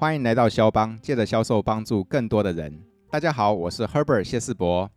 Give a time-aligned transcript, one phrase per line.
[0.00, 2.80] 欢迎来到肖邦，借着销售帮助更多的人。
[3.10, 4.88] 大家好，我是 Herbert 谢世博。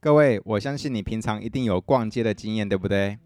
[0.00, 3.16] 各位，我相信你平常一定有逛街的经验，对不对？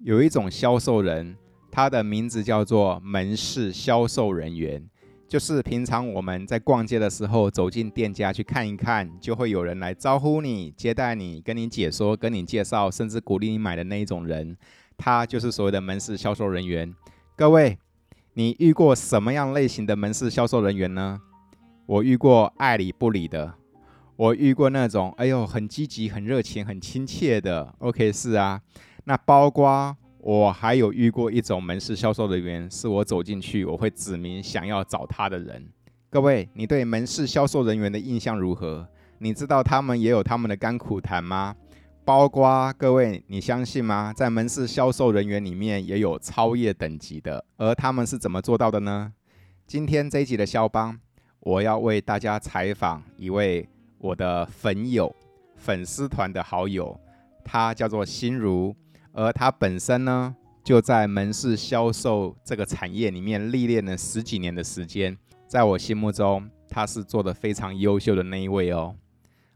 [0.00, 1.36] 有一种销售人，
[1.70, 4.82] 他的名字叫做门市销售人员。
[5.28, 14.56] 就是平常我们在逛街的时候，走进店家去看一看，就会有人来招呼你、接待你、跟你解说、跟你介绍，甚至鼓励你买的那一种人，
[14.96, 16.94] 他就是所谓的门市销售人员。
[17.36, 17.78] 各位，
[18.38, 21.18] 你遇过什么样类型的门市销售人员呢？
[21.86, 23.54] 我遇过爱理不理的，
[24.14, 27.74] 我遇过那种哎呦很积极、很热情、很亲切的。
[27.78, 28.60] OK，是啊，
[29.04, 29.96] 那包括。
[30.20, 35.64] 我还有遇过一种门市销售人员，是我走进去，我会指明想要找他的人。
[36.10, 38.88] 各位，你对门市销售人员的印象如何？
[39.18, 41.54] 你知道他们也有他们的甘苦谈吗？
[42.06, 44.12] 包括各位，你相信吗？
[44.12, 49.12] 在门市销售人员里面也有超越等级的，而他们是怎么做到的呢？
[49.66, 50.96] 今天这一集的肖邦，
[51.40, 53.68] 我要为大家采访一位
[53.98, 55.12] 我的粉友、
[55.56, 56.96] 粉丝团的好友，
[57.44, 58.72] 他叫做心如。
[59.10, 65.18] 而他本身呢，就在门市销售这个产业里面历练了十几年的时间，
[65.48, 68.94] 在我心目中，他是做得非常优秀的那一位哦。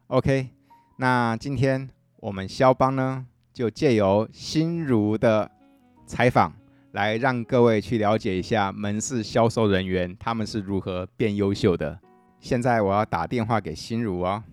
[0.08, 0.48] OK，
[0.96, 1.88] 那今天
[2.20, 5.50] 我们肖邦呢，就借由心如的
[6.04, 6.52] 采访，
[6.92, 11.98] 来让各位去了解一下门市销售人员他们是如何变优秀的。
[12.38, 14.44] 现在我要打电话给心如哦。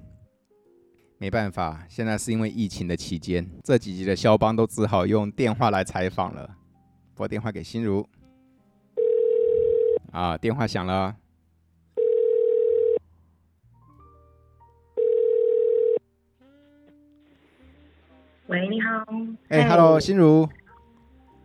[1.17, 6.49] 没办法，现在是因为疫情的期间，这几集的肖邦都只好用电话来采访了。
[7.15, 8.07] 拨电话给心如。
[10.11, 11.13] 啊，电话响了。
[18.47, 19.03] 喂，你好。
[19.49, 20.47] 哎，Hello，心如。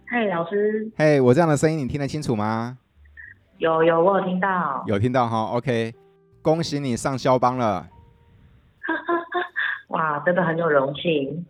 [0.07, 0.89] 嗨，老师。
[0.97, 2.79] 嘿，我这样的声音你听得清楚吗？
[3.59, 4.85] 有有，我有听到。
[4.87, 5.93] 有听到哈，OK。
[6.43, 7.89] 恭喜你上肖邦了。
[9.89, 11.45] 哇，真的很有荣幸。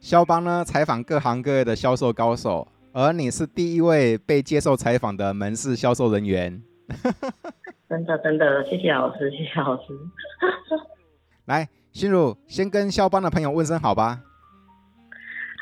[0.00, 6.62] 肖邦呢，采访各行各业的销售高手，而你是第一位被接受采访的门市销售人员。
[7.86, 9.82] 真的真的，谢谢老师，谢谢老师。
[11.44, 14.18] 来，心如，先跟肖邦的朋友问声好吧。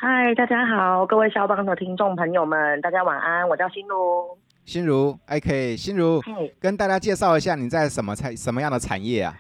[0.01, 3.49] 嗨，大家好，各位肖邦的听众朋友们，大家晚安。
[3.49, 4.39] 我叫心如。
[4.65, 6.23] 心如，OK，心如，
[6.61, 9.37] 跟大家介绍一下你在什么产什么样的产业啊？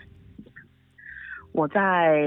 [1.52, 2.18] 我在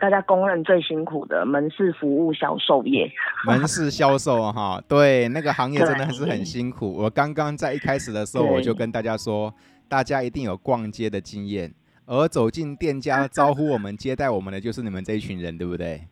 [0.00, 3.12] 大家公认最辛苦的门市服务销售业，
[3.44, 6.90] 门市销售哈，对，那个行业真的还是很 辛苦。
[6.94, 9.52] 我刚刚在一开始的时候，我就跟大家说，
[9.86, 11.74] 大家一定有逛街的经验，
[12.06, 16.08] 而走进店家招呼我们、接待我们的，就是你们这一群人，对不对？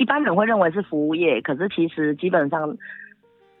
[0.00, 2.74] 一般人会认为是服务业，可是其实基本上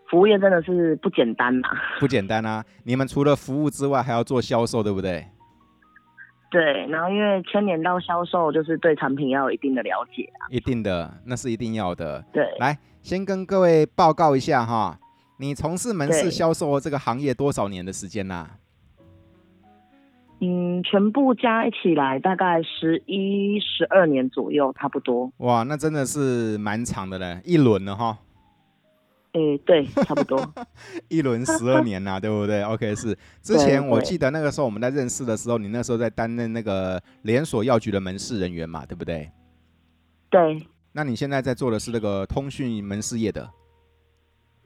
[0.08, 1.68] 服务业真的是不简单嘛，
[1.98, 2.64] 不简单啊！
[2.84, 5.26] 你们除了服务之外，还要做销售，对不对？
[6.50, 10.48] 对，然后因为牵连到销售，就是对产品要有一定的了解啊。
[10.48, 12.24] 一定的，那是一定要的。
[12.32, 14.98] 对，来，先跟各位报告一下哈，
[15.38, 18.48] 你从事门市销售这个行业多少年的时间啦？
[20.40, 25.30] 嗯，全部加一起来大概十一、十二年左右，差不多。
[25.38, 28.16] 哇，那真的是蛮长的嘞，一轮了哈。
[29.32, 30.42] 哎、欸，对，差不多
[31.08, 39.30] 一轮十二年呐、啊， 对不对？OK，是之前我记得那个时候我们在认识的时候，你那时候在担任那个连锁药局的门市人员嘛，对不对？
[40.30, 40.66] 对。
[40.92, 43.48] 那你现在在做的是那个通讯门市业的？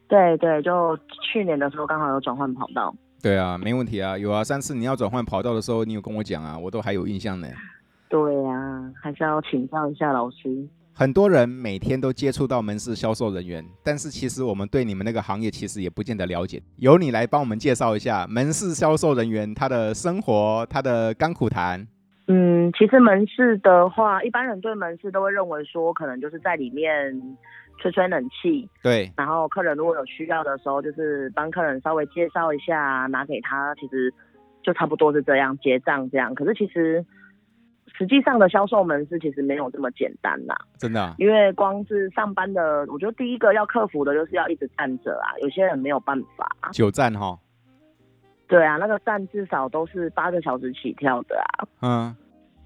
[0.09, 2.95] 对对，就去年的时候刚好有转换跑道。
[3.25, 7.49] 对啊，没问题啊，有啊，上次你要转换跑道的时候，你有跟我讲啊，我都还有印象呢。
[8.07, 10.69] 对啊，还是要请教一下老师。
[10.93, 16.63] 很多人每天都接触到门市销售人员，但是其实我们对你们那个行业其实也不见得了解。
[16.77, 21.89] 由你来帮我们介绍一下门市销售人员他的生活，他的甘苦谈。
[22.29, 27.19] 嗯，其实门市的话，一般人对门市都会认为说，可能就是在里面
[27.79, 28.69] 吹吹冷气。
[28.83, 29.13] 对。
[29.17, 34.13] 然后客人如果有需要的时候，就是帮客人稍微介绍一下，拿给他，其实
[34.63, 36.35] 就差不多是这样结账这样。
[36.35, 37.05] 可是其实。
[37.97, 41.15] 实际上的销售门市其实没有这么简单呐，真的、啊。
[41.17, 46.51] 因为光是上班的，我觉得第一个要克服的就是要一直站着啊，有些人没有办法。
[46.73, 47.39] 久站哈。
[48.49, 51.69] 对啊，那个站至少都是八个小时起跳的啊。
[51.83, 52.17] 嗯。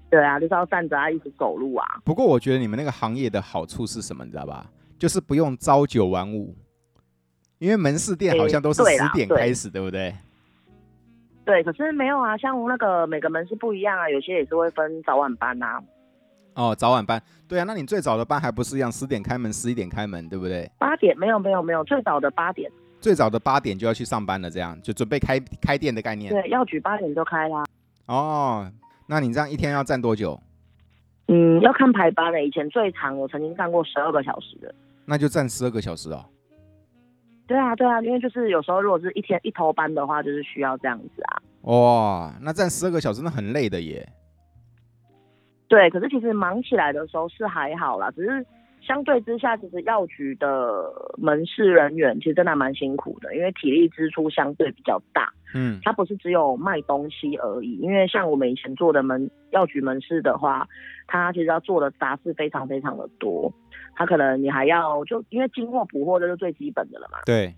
[0.09, 1.85] 对啊，就是要站着啊，一直走路啊。
[2.03, 4.65] 不过我觉得你们那个行业的好处是什么，你知道吧？
[4.99, 6.53] 就是不用朝九晚五，
[7.57, 10.15] 因为门市店好像都是十点开始，欸、对，对不对？
[11.45, 15.81] 对，可是没有啊，像那个每个门市不一样啊，有些也是会分早晚班啊。
[16.53, 20.69] 哦，早晚班，对啊，那你最早的班还不是一样，十点开门，十一点开门，对不对？
[20.77, 22.69] 八点没有没有没有，最早的八点。
[22.99, 26.31] 最早的八点就要去上班了，这样就准备开开店的概念。
[26.33, 27.63] 对，药局八点就开啦。
[28.07, 28.69] 哦，
[29.07, 30.37] 那你这样一天要站多久？
[31.29, 32.43] 嗯，要看排班的。
[32.43, 34.75] 以前最长我曾经站过十二个小时的。
[35.09, 36.23] 那就站十二个小时哦。
[37.47, 41.41] 对啊，对啊，因为就是有时候如果是一天一头班的话，就是需要这样子啊。
[41.63, 44.07] 哇，那站十二个小时那很累的耶。
[45.67, 48.45] 对，可是其实忙起来的时候是还好啦，只是
[48.81, 55.33] 相对之下，其实药局的门市人员其实真的蛮辛苦的，因为体力支出相对比较大。
[55.55, 60.67] 嗯，它不是只有卖东西而已，因为像我们以前做的门药局门市的话，
[61.07, 63.51] 它其实要做的杂事非常非常的多。
[63.99, 67.19] 他可能你还要就因为进货补货这是最基本的了嘛。
[67.25, 67.53] 对。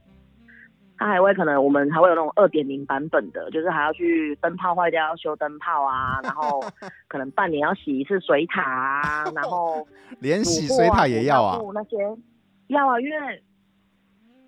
[0.97, 6.63] 他还会可能我们还会有那种二点零版本的，就是还要去灯泡坏掉要修灯泡啊， 然后
[7.07, 9.87] 可能半年要洗一次水塔啊，然后
[10.21, 11.59] 连洗水塔也要啊。
[11.73, 11.97] 那些
[12.67, 13.43] 要啊，因为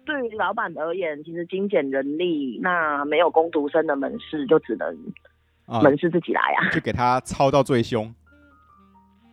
[0.05, 4.95] 对于老板而言，其实精简人力，那没有工读生的门市就只能
[5.81, 8.13] 门市自己来啊，就给他操到最凶。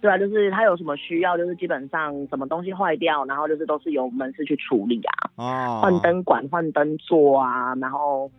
[0.01, 5.31] 对啊，就是他有什么需要，就是基本上什么东西坏掉，然后就是都是由门市去处理啊。
[5.37, 5.81] 哦。
[5.83, 8.31] 换灯管、换灯座啊，然后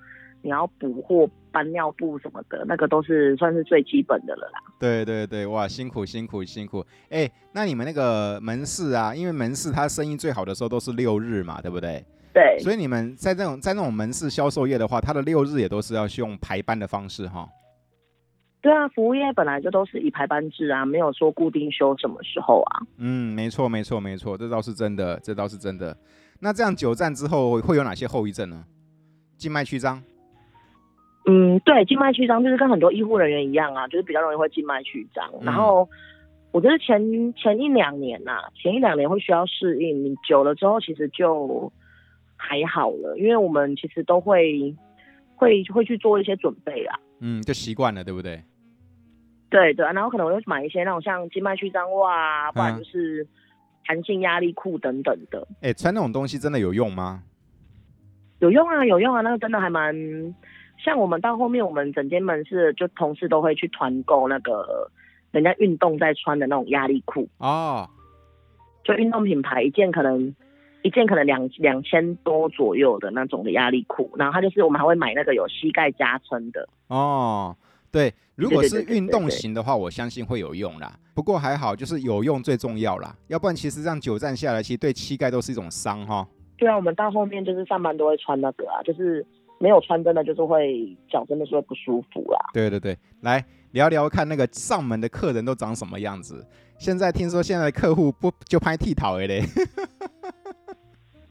[0.42, 4.60] 你要补货、搬尿布什么的，那个都是算是最基本的了啦。
[4.80, 6.84] 对对对，哇，辛苦辛苦辛苦。
[7.10, 12.04] 哎，那你们那个门市啊，因为门市它生意最好的时候都是六日嘛，对不对？
[12.34, 12.58] 对。
[12.58, 17.48] 所以你们在这种在那种门市销售业的话，它的六日也都是要用排班的方式哈。
[18.62, 22.82] 对啊，服务业本来就都是以排班制啊，没有说固定休什么时候啊。
[22.98, 25.98] 嗯，没错，没错，没错，这倒是真的，这倒是真的。
[26.40, 28.64] 那这样久站之后会有哪些后遗症呢？
[29.38, 30.02] 静脉曲张。
[31.26, 35.28] 嗯，对，静脉曲张就是跟很多医护人员一样啊，就是比较容易会静脉曲张。
[35.40, 35.90] 嗯、然后
[36.52, 41.72] 我觉得前前一两年呐、啊，前一两年会需要适应，你久了之后其实就
[42.36, 44.76] 还好了，因为我们其实都会
[45.36, 47.00] 会会去做一些准备啊。
[47.20, 48.44] 嗯，就习惯了，对不对？
[49.52, 53.28] 对对，然后可能我会买一些那种像静脉曲张袜啊，不然就是
[53.86, 55.46] 弹性压力裤等等的。
[55.56, 57.22] 哎、欸，穿那种东西真的有用吗？
[58.40, 59.94] 有用啊，有用啊，那个真的还蛮
[60.84, 64.90] 像我们到后面，我们整间门市就同事都会去团购那个
[65.32, 67.90] 人家运动在穿的那种压力裤哦，
[68.86, 70.34] 就运动品牌一件可能
[70.82, 77.56] 一件可能两两千多左右的那种的压力裤，然后它就是我们还会买那个有膝盖加撑的哦。
[77.92, 80.98] 对，如果是运动型的话，我相信会有用啦。
[81.14, 83.14] 不过还好，就是有用最重要啦。
[83.28, 86.26] 要不然其实这样久站下来，其实对膝盖都是一种伤哈。
[86.58, 89.26] 对啊，我们到后面就是上班都会穿那个啊，就是
[89.60, 92.40] 没有穿真的就是会脚真的是会不舒服啦。
[92.54, 96.48] 对对对，来聊聊看那个上门的客人都长什么样子。
[96.80, 99.44] 现在听说现在的客户不就拍剃头的嘞？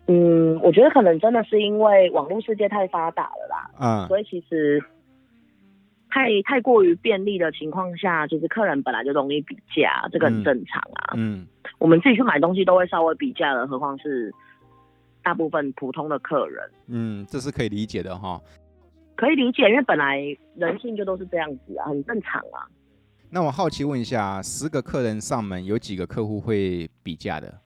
[0.09, 3.71] 嗯，我觉得可能真的是因为网络世界太发达了啦。
[3.81, 4.85] 嗯，所以其实。
[6.11, 11.15] 太太过于便利的情况下，就是客人本来就容易比价，这个很正常啊。
[11.17, 11.47] 嗯，嗯，
[11.79, 14.33] 我们自己去买东西都会稍微比价的，何况是
[15.23, 16.71] 大部分普通的客人。
[16.89, 18.41] 嗯，这是可以理解的哈。
[19.17, 20.19] 可以理解，因为本来
[20.57, 22.67] 人性就都是这样子啊，很正常啊。
[23.31, 27.61] 那我好奇问一下，十个客人上门，有几个客户会比价的？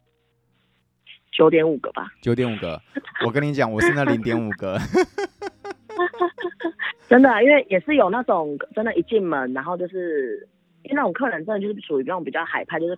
[1.33, 2.13] 九点五个吧。
[2.21, 2.81] 九点五个，
[3.25, 4.79] 我跟你讲，我是那零点五个。
[7.09, 10.49] 真的，因为也是有那种真的，一进门，然后就是
[10.83, 12.97] 因为那种客人真的就是属于那种比较海派，就是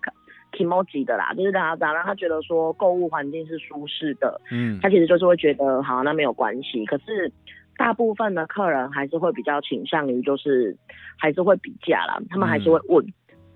[0.51, 6.85] kimoji 的啦，就是让他让他觉得说购物环境是舒适的，嗯，他其实就是会觉得好，那没有关系。
[6.85, 7.31] 可是
[7.77, 10.75] 大部分的客人还是会比较倾向于就是
[11.17, 13.13] 还是会比价啦，他们还是会问，嗯、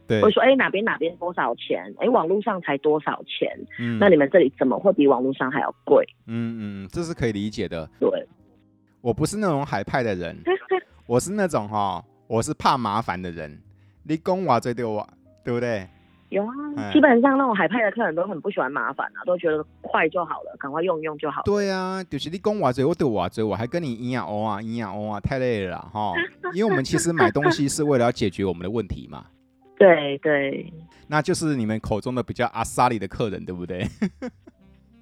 [0.08, 1.86] 对，会说哎、欸、哪边哪边多少钱？
[2.00, 3.58] 哎、欸、网络上才多少钱？
[3.80, 6.06] 嗯，那你们这里怎么会比网络上还要贵？
[6.28, 8.10] 嗯嗯，这是可以理解的，对。
[9.02, 10.38] 我不是那种海派的人，
[11.08, 13.60] 我是那种哈，我是怕麻烦的人。
[14.04, 15.08] 你讲我最对我，
[15.44, 15.88] 对不对？
[16.30, 21.44] 有啊，嗯、基本上那种海派的客人都很不喜欢麻烦啊，都觉得快就好了，赶快用用就好了。
[21.44, 26.14] 对啊，就是你讲话最我对我嘴我还跟你一样哦啊一样哦啊，太累了哈。
[26.54, 29.26] 因为我们其实买东西是为了要解决我们的问题嘛。
[29.78, 30.72] 对对。
[31.08, 33.86] 那就是你们口中的比较阿萨里的客人，对不对？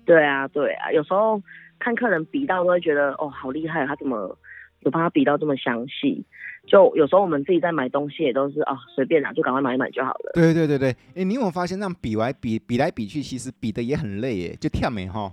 [0.06, 1.40] 对啊对啊，有时候。
[1.80, 4.38] 看客人比到都会觉得哦，好厉害，他怎么
[4.82, 6.24] 有帮他比到这么详细？
[6.68, 10.32] 就有时候我们自己在买东西也都是啊，随便拿就赶快买一买就好了。
[10.36, 15.32] 对对对对，哎，你有没有发现那样比来比比来比去，其实比的也很累耶，就跳没哈。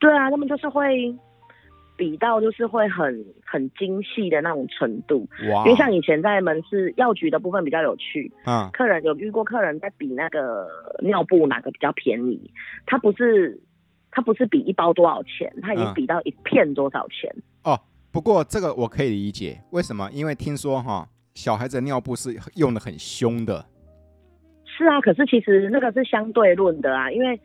[0.00, 1.14] 对啊，他们就是会
[1.96, 5.28] 比到就是会很很精细的那种程度。
[5.52, 5.64] 哇！
[5.64, 10.66] 因为像以前在门市药局的部分比较有趣，啊，客人有遇过客人在比那个
[11.02, 12.50] 尿布哪个比较便宜，
[12.86, 13.60] 他不是。
[14.16, 17.30] 它不是比一包多少钱，它已经比到一片多少钱。
[17.64, 17.80] 嗯、哦，
[18.10, 20.08] 不过这个我可以理解，为什么？
[20.10, 23.62] 因为听说哈，小孩子的尿布是用的很凶的。
[24.64, 27.38] 是啊，可是其实那个是相对论的啊，因为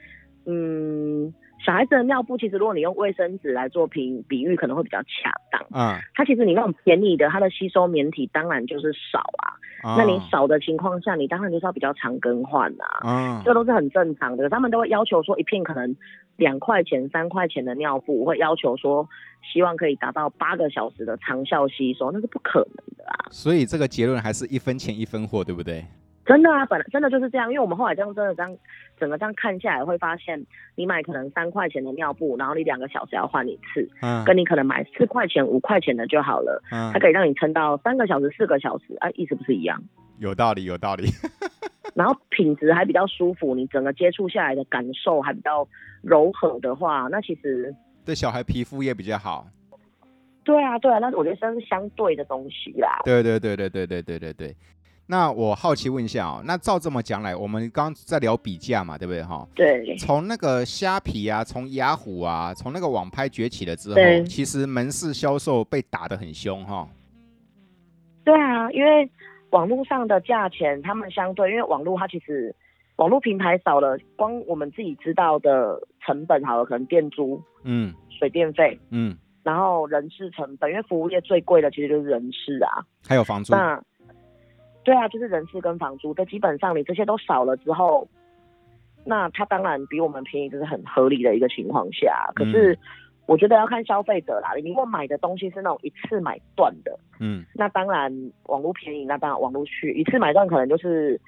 [0.45, 1.33] 嗯。
[1.63, 5.61] 小孩子的尿布，其实如果你用卫生纸来做比比喻，可能会比较恰当。
[5.69, 9.53] 嗯，它其实你那种便宜的，它的吸收棉体当然就是少啊。
[9.83, 13.01] 嗯、那你少的情况下，你当然就是要比较常更换啊。
[13.05, 14.49] 嗯，这都是很正常的。
[14.49, 15.95] 他们都会要求说，一片可能
[16.37, 19.07] 两块钱、三块钱的尿布，会要求说，
[19.53, 23.27] 希望可以达到八个小时的长效吸收，那是不可能的啊。
[23.29, 25.85] 所以这个结论还是一分钱一分货，对不对？
[26.23, 28.57] 真的啊，本来真的就是这样，因为我们后来这样真的这样
[28.99, 30.45] 整个这样看下来，会发现
[30.75, 39.81] 你买可能三块钱的尿布，然后你两个小时要换一次，嗯，跟你可能买四块钱、五块钱的就好了，嗯，它可以让你撑到三个小时、四个小时，哎，意思不是一样？
[40.19, 41.07] 有道理，有道理。
[41.93, 45.67] 然后品质还比较舒服，你整个接触下来的感受还比较
[46.01, 49.47] 柔和的话，那其实对小孩皮肤也比较好。
[50.43, 53.01] 对啊，对啊，那我觉得这是相对的东西啦。
[53.05, 54.55] 对对对对对对对对对。
[55.05, 59.45] 那我好奇问一下哦，那照这么讲来，我们刚在聊比价嘛，对不对哈？
[59.53, 59.95] 对。
[59.97, 63.95] 从那个虾皮啊，从雅虎啊，从那个网拍崛起了之后，
[64.25, 66.87] 其实门市销售被打得很凶哈。
[68.23, 69.09] 对啊，因为
[69.51, 72.55] 网络上的价钱，他们相对，因为网络它其实
[72.95, 83.53] 网络平台少了，光我们自己知道的成本好了，可能电租，嗯，水电费，嗯，然后人事成本，因为服务业最贵的其实就是人事啊，还有房租。
[83.53, 83.81] 那
[84.83, 88.07] 对啊，就是人事跟房租，这基本上你这些都少了之后，
[89.03, 92.31] 那它当然比我们便宜，这是很合理的一个情况下。
[92.35, 92.77] 可是
[93.27, 98.11] 我觉得要看消费者啦，你如果买的东西是那种一次买断的，嗯，那当然
[98.47, 101.19] 网络便宜，那当然网络去一次买断可能就是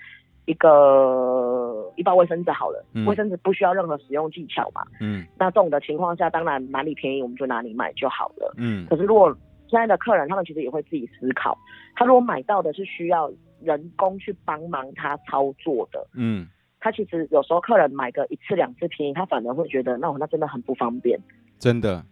[0.45, 8.85] 一个一包卫生纸好了，嗯、卫生纸不需要任何使用技巧嘛，嗯，那这种的情况下，当然哪里便宜我们就哪里买就好了，嗯。
[8.88, 9.33] 可是如果
[9.69, 11.57] 现在的客人，他们其实也会自己思考。
[11.95, 13.31] 他如果买到的是需要
[13.62, 16.47] 人工去帮忙他操作的，嗯，
[16.79, 21.17] 他其实有时候客人买个一次两次便宜，他反而会觉得那我那真的很不方便。
[21.60, 22.03] 真的，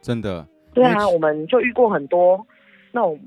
[0.00, 0.46] 真的。
[0.74, 2.46] 对啊，我们就遇过很多
[2.92, 3.18] 那种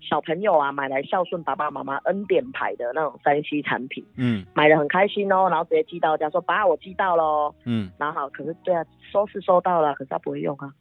[0.00, 10.72] 小朋友啊，买来孝顺爸爸妈妈恩典牌的那种三 C 产品，嗯，买的很开心哦，然后直接寄到家说爸，我寄到喽，嗯，然后好，可是对啊，收是收到了，可是他不会用啊。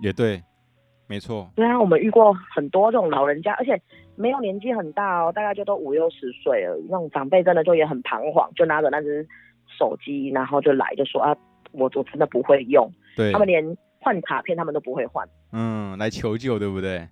[0.00, 0.42] 也对。
[1.06, 3.78] 没错，对啊，我们遇过很多这种老人家，而且
[4.16, 6.74] 没有年纪很大哦，大概就都五六十岁了。
[6.88, 9.28] 那种长辈真的就也很彷徨，就拿着那只
[9.78, 11.36] 手机，然后就来就说啊，
[11.74, 12.90] 我我真的不会用。
[13.16, 15.28] 对，他们连换卡片他们都不会换。
[15.52, 17.06] 嗯，来求救对不对？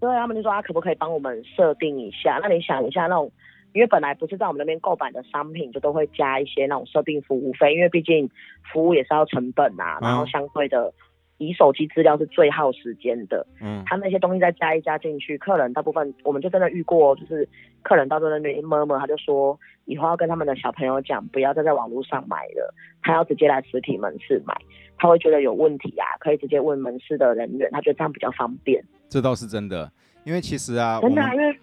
[0.00, 2.38] 对，他们就说啊可不可以帮我们设定一下？
[2.42, 3.30] 那你想一下那种，
[3.72, 8.28] 因为本来不是在我们那边购买的商品，就都会加一些那种设定服务费，因为毕竟
[8.72, 10.92] 服务也是要成本啊，然后相对的。
[11.38, 17.46] 嗯移手机资料是最耗时间的，嗯，他那些东西再加一加进去，客人大部分我们就真的遇过，就是
[17.82, 22.72] 客人到这那边一摸摸，他就说以后要跟他们的小朋友讲，不要再在网络上买了，
[23.02, 24.54] 他要直接来实体门市买，
[24.96, 28.82] 他会觉得有问题啊，可以直接问门市的人员，他觉得这样比较方便。
[29.08, 29.90] 这倒是真的，
[30.22, 31.58] 因为其实啊，真的啊，因为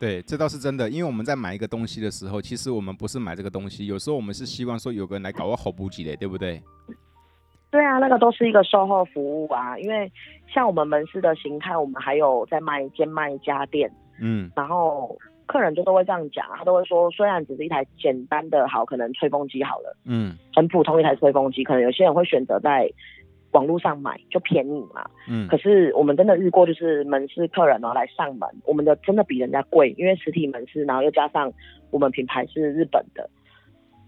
[0.00, 6.60] 对，这倒是真的，因为我们在买一个东西的时候，其实我们不是买这个东西，有时候我们是希望说有个人来搞个好补给的，对不对？
[7.70, 10.10] 对啊，那个都是一个售后服务啊，因为
[10.46, 22.90] 像我们门市的形态，我们还有在卖兼卖家电，嗯，然后客人就都会这样讲，他都会说，虽然只是一台简单的好，可能吹风机好了，嗯，很普通一台吹风机，可能有些人会选择在
[23.52, 31.52] 网络上买，就便宜嘛，嗯，可是我们真的遇过，就是门市客人然后来上门，我们的真的比人家贵，因为实体门市，然后又加上
[31.90, 33.28] 我们品牌是日本的。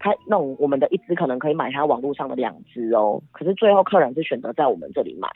[0.01, 5.29] 他那种我们的一支可能可以买他网络上的两支哦，可是最后客人是选择在我们这里买，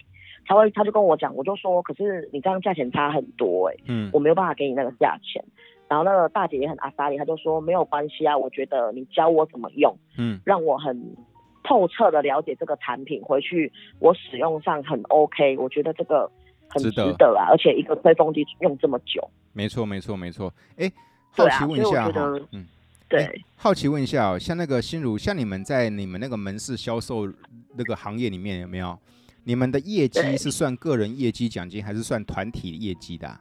[0.44, 5.44] 他会他就跟我讲，我就说，可是你这样价钱差很多哎，嗯，我没有办法给你那个价钱。
[5.88, 11.16] 然后那个大姐也很阿莎里，她就说没有关系啊，我觉得你教我怎么用，嗯，让我很
[11.64, 16.28] 透彻的了解这个产品，回去我使用上很 OK，我觉得这个
[16.68, 17.38] 很值得。
[17.38, 20.92] 啊，而且一个吹风机用这么久，没错没错没错，哎，
[21.30, 22.66] 好奇问一下哈，嗯。
[23.08, 27.32] 对，好奇问一下哦，像那个心如，像你们在你们那个门市销售
[27.78, 28.98] 那个行业里面有没有？
[29.44, 33.40] 你们的业绩是算个人业绩奖金，还是算团体业绩的啊？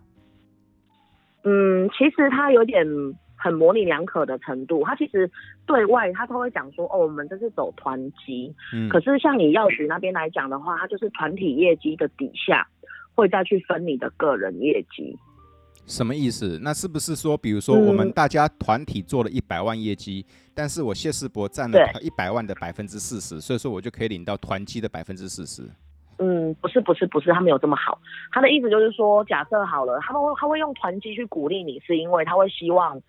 [1.44, 2.86] 嗯，其实它有点
[3.36, 4.84] 很模棱两可的程度。
[4.84, 5.30] 它其实
[5.64, 8.54] 对外它都会讲说，哦，我们这是走团级。
[8.74, 8.86] 嗯。
[8.90, 12.68] 可是像你药局那边来讲的话，它就是团体业绩的底下
[13.14, 15.18] 会再去分你的个人业绩。
[15.86, 16.58] 什么意思？
[16.62, 25.62] 那是不是说，比如说我们大家团体做了一百万业绩，嗯、但是我谢世博占了一百万的百分之四十，所以说我就可以领到团积的百分之四十？
[26.18, 27.98] 嗯，不是，不是，不是，他没有这么好。
[28.32, 33.00] 他的意思就是说，假设好了，他们会他会用团积去鼓励你，是因为他会希望。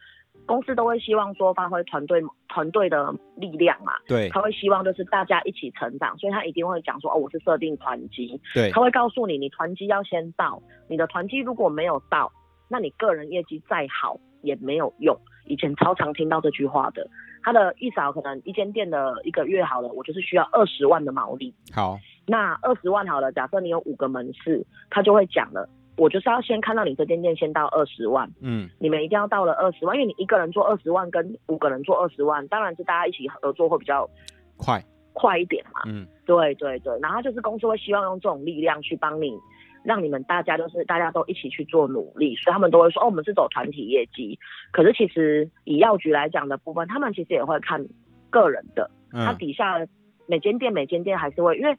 [0.46, 12.32] 公司都会希望说发挥团队团队的力量嘛，对，他会希望就是大家一起成长，所以他一定会讲说哦，我是设定团积，对，他会告诉你，你团积要先到，你的团积如果没有到，
[12.68, 15.18] 那你个人业绩再好也没有用。
[15.46, 17.08] 以前超常听到这句话的，
[17.44, 25.70] 他的意思可能一间店的一个月好了，我就是需要二十万的毛利，好，那二十万好了，假设你有五个门市，他就会讲了。
[25.98, 34.10] 我就是要先看到你这间店先到二十万，嗯，你们一定要到了二十万，因为你一个人做二十万跟五个人做二十万，当然是大家一起合作会比较
[34.58, 39.40] 快快一点嘛，嗯，对对对，然后就是公司会希望用这种力量去帮你，
[39.86, 44.38] 让你们大家就是大家都一起去做努力，所以他们都会说哦，我们是走团体业绩，
[44.72, 47.86] 可是其实以药局来讲的部分，他们其实也会看
[48.30, 49.86] 个人的，他底下
[50.28, 51.78] 每间店每间店还是会，因为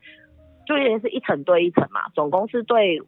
[0.67, 3.01] 就业是一层对一层嘛，总公司对。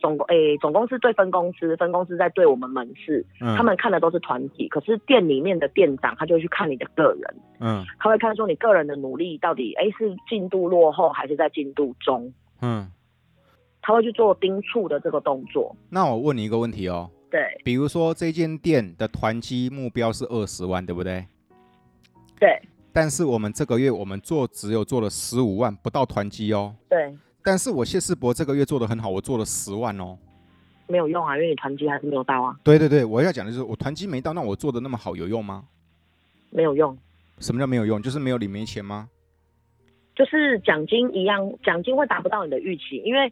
[0.00, 4.68] 总诶、欸，总公司对分公司，分公司在对我们门市，嗯、他们看的都是团体。
[4.68, 12.86] 可是店里面的店长，他就会去看你的个人，嗯，他会看说你个人的努力到底，哎、欸，是进度落后还是在进度中，嗯，
[13.86, 15.76] 他会去做盯促的这个动作。
[15.90, 21.26] 那我问你一个问题哦，对，比如说这间店的团绩目标是二十万，对不对？
[22.40, 22.62] 对。
[22.94, 26.74] 但是我们这个月我们做只有做了十五万，不到团绩哦。
[26.88, 27.14] 对。
[27.42, 30.16] 但是我谢世博这个月做的很好，我做了十万哦，
[30.86, 32.56] 没有用啊，因为你团绩还是没有到啊。
[32.64, 35.64] 对对对，我要讲的就是我团绩没到，那我做的那么好有用吗？
[36.48, 36.96] 没有用。
[37.38, 38.00] 什么叫没有用？
[38.00, 39.10] 就是没有领没钱吗？
[40.14, 43.30] 就是奖金一样，奖金会达不到你的预期，因为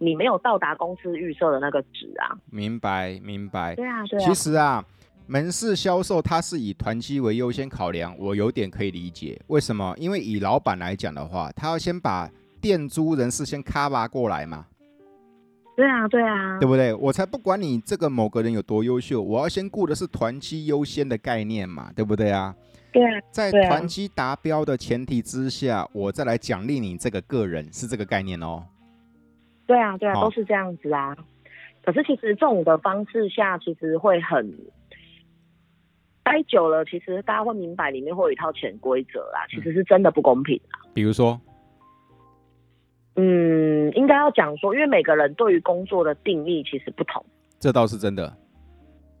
[0.00, 2.34] 你没有到达公司预设的那个值啊。
[2.50, 3.76] 明白明白。
[3.76, 4.26] 对啊对啊。
[4.26, 4.84] 其实啊，
[5.28, 9.40] 门市销售它是以团期为优先考量，我有点可以理解。
[9.46, 9.94] 为什么？
[9.96, 12.28] 因为以老板来讲的话，他要先把。
[12.62, 14.66] 店租人事先 cover 过来嘛？
[15.74, 16.92] 对啊，对啊，对不对？
[16.92, 22.54] 我才不管你这个某个人有多优秀，我要先顾的是团期优先的概念嘛，对不对啊？
[22.92, 23.18] 对啊。
[23.30, 28.62] 在团期达标的前提之下，我再来奖励你这个个人，是这个概念哦。
[29.70, 31.16] 对啊，对啊，都是这样子啊。
[31.84, 34.52] 可是其实这种的方式下，其实会很
[36.24, 40.82] 待久了，其实大家会明白里面会有一套潜规则啦，其实是真的不公平啊。
[40.92, 41.40] 比如说。
[43.14, 47.24] 嗯，应该要讲说，因为每个人对于工作的定义其实不同，
[47.60, 48.36] 这倒是真的。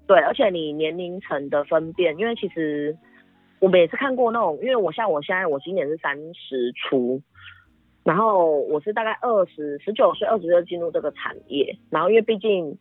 [0.08, 2.96] 对，而且你年龄层的分辨，因为其实
[3.60, 7.20] 我们也是看过那种，因为我像我现在，我今年是三十出，
[8.10, 12.76] 然后我是大概二十十九岁、二十岁进入这个产业，然后因为毕竟。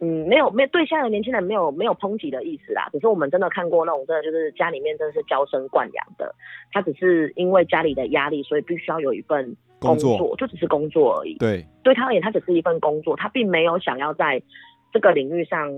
[0.00, 6.32] 嗯，没有没有对现在的年轻人没有没有抨击的意思啦，只是我们真的看过那种真的就是家里面真的是娇生惯养的，
[6.70, 11.36] 他只是因为家里的压力，所以必须要有一份工作，工作就只是工作而已。
[11.38, 14.40] 对，对他而言，他只是一份工作，他并没有想要在
[14.92, 15.68] 这个领域上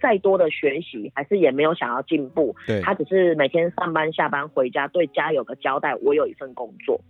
[0.00, 2.54] 再多的学习，还是也没有想要进步。
[2.68, 7.00] 对，他只是每天上班下班回家，对家有个交代，我有一份工作。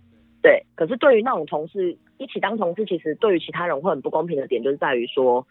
[0.47, 5.45] 对，可是对于那种同事一起当同事，其实对于其他人会很不公平的点，就是在于说。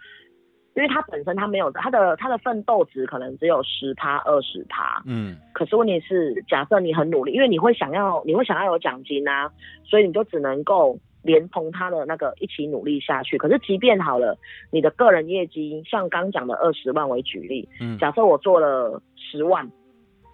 [0.75, 9.51] 因为他本身他没有他的他的奋斗值可能只有十趴二十趴，嗯，可是问题是，假设你很努力，因为你会想要你会想要有奖金啊，
[9.85, 13.39] 所以你就只能够连同他的那个一起努力下去。
[13.39, 14.37] 可是即便好了，
[14.71, 19.67] 你的个人业绩像刚讲的二十万为举例，嗯，假设我做了十万，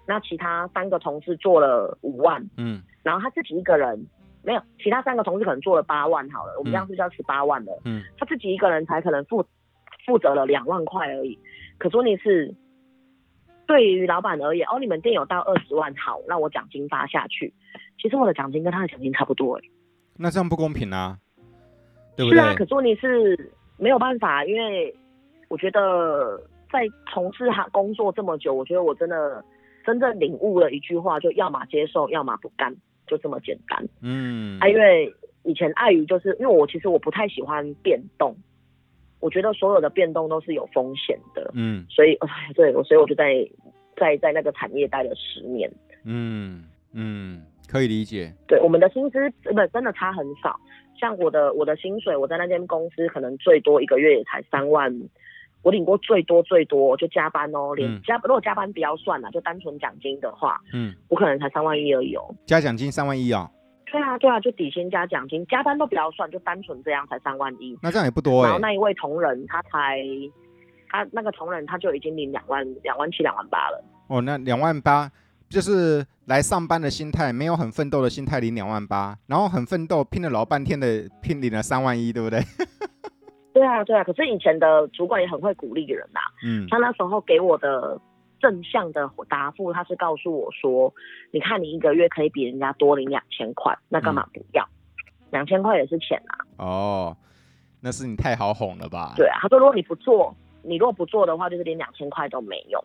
[0.09, 4.05] 那其他三个同事做了五万，嗯，然后他自己一个人
[4.42, 9.44] 没有，其他三个同事可能做了八万好了，我们这样是叫十八万的，嗯，他自己一个人才可能负。
[10.05, 11.38] 负责了两万块而已，
[11.78, 12.52] 可说你是
[13.68, 17.55] 对于老板而言，哦，你们店有到二十万，好，那我奖金发下去。
[18.00, 19.62] 其实我的奖金跟他的奖金差不多，哎，
[20.16, 21.18] 那这样不公平啊，
[22.16, 22.40] 对不对？
[22.40, 24.92] 是啊，可说你是没有办法，因为
[25.46, 26.37] 我觉得
[26.72, 26.81] 在
[27.12, 29.44] 从事他工作这么久，我觉得我真的
[29.87, 32.74] 真正领悟了一句话，就要么接受，要么不干，
[33.12, 33.87] 就这么简单。
[34.01, 38.35] 嗯，啊，因为以前碍于就是因为我其实我不太喜欢变动。
[39.20, 42.18] 我觉得所有的变动都是有风险的，嗯，所以，
[42.57, 43.48] 对，所以我就在
[43.96, 45.70] 在在那个产业待了十年，
[46.05, 48.33] 嗯嗯，可以理解。
[48.48, 50.59] 对，我们的薪资真的真的差很少，
[50.98, 54.92] 像我的我的薪水，我在那间公司可能最多一个月也才三万，
[55.62, 63.48] 我领过最多最多就加班哦，连加、嗯、如果加班不要算了，就单纯奖金的话，嗯，我可能才三万一而已哦，加奖金三万一哦。
[63.87, 67.79] 对啊，对啊，就底薪加奖金，加班都不要算，就单纯这样才三万一。
[67.83, 68.44] 那这样也不多哎、欸。
[68.44, 70.03] 然后那一位同仁他才
[70.88, 73.85] 他那个同仁他就已经领两万两万七两万八了。
[74.09, 75.11] 哦，那两万八
[75.51, 82.40] 就是来上班的心态，没有很奋斗的心态领两万八，然后很奋斗拼了老半天的拼领了三万一，对不对？
[83.53, 84.05] 对啊，对啊。
[84.05, 86.27] 可是以前的主管也很会鼓励人呐、啊。
[86.45, 86.67] 嗯。
[86.69, 88.01] 他那时候给我的
[88.41, 90.93] 正向的答复，他是告诉我说
[91.33, 94.67] ：“你看你一个月可以比人家多领两千块，那干嘛不要？
[95.31, 97.17] 两千块也是钱啊。”哦。
[97.85, 99.15] 那是你太好哄了吧？
[99.17, 102.83] 对啊，他说如果你不做，你如果不做的话，就是连两千块都没有。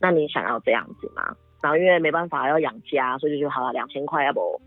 [0.00, 1.36] 那你想要这样子吗？
[1.62, 4.60] 然后因为没办法要养家，所以就说好了，两千块要不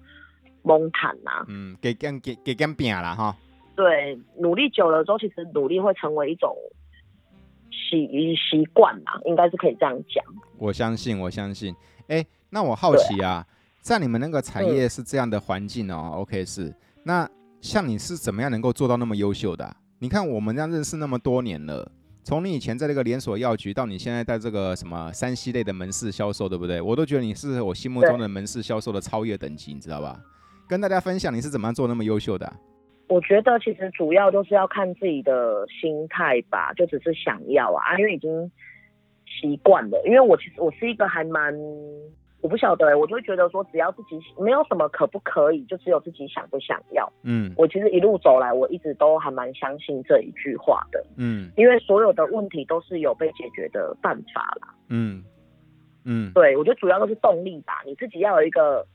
[0.62, 1.44] 蒙坦呐？
[1.50, 3.36] 嗯，给给给给干饼了哈。
[3.76, 6.56] 对，努力久了之后，其实努力会成为一种
[7.72, 10.24] 习习惯嘛，应该是可以这样讲。
[10.58, 11.76] 我相信，我相信。
[12.08, 13.46] 哎，那我好奇啊，
[13.82, 16.12] 在你们那个产业是这样的环境哦。
[16.14, 17.30] 嗯、OK，是那。
[17.64, 19.74] 像你是怎么样能够做到那么优秀的啊？
[20.00, 21.90] 你看我们这样认识那么多年了，
[22.22, 26.82] 从你以前在这个连锁药局到你现在在这个什么山西类的门市销售，对不对？
[26.82, 30.20] 我都觉得你是我心目中的门市销售的超越等级，你知道吧？
[30.68, 32.54] 跟大家分享你是怎么样做那么优秀的啊？
[33.14, 38.52] 我觉得其实主要都是要看自己的心态吧，就只是想要啊，因为已经
[39.26, 40.02] 习惯了。
[40.04, 41.54] 因为我其实我是一个还蛮。
[42.42, 47.10] 我不晓得、欸，我就会觉得说，只要自己没有什么可不可以，就只有自己想不想要。
[47.24, 51.02] 嗯，我其实一路走来，我一直都还蛮相信这一句话的。
[51.16, 54.74] 嗯，因为所有的问题都是有被解决的办法啦。
[54.90, 55.24] 嗯
[56.04, 58.86] 嗯，对，我觉得主要都是动力吧，你自己要有一个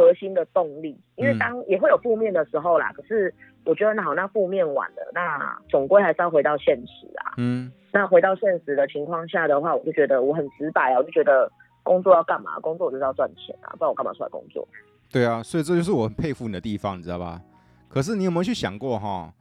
[0.00, 2.90] 核心的动力，因为当也会有负面的时候啦。
[2.94, 3.32] 可是
[3.64, 7.34] 我觉得那好，那负面完了，那总归还是要回到现实啊。
[7.36, 11.50] 嗯，那回到现实的情况下的话，我就觉得我很直白啊，我就觉得。
[11.82, 12.60] 工作要干嘛？
[12.60, 14.68] 工作我就是要赚钱啊，不然我干嘛出来工作？
[15.10, 17.40] 对啊，所以这就是我很佩服你的地方，你知道吧？
[17.88, 19.32] 可是你有没有去想过哈？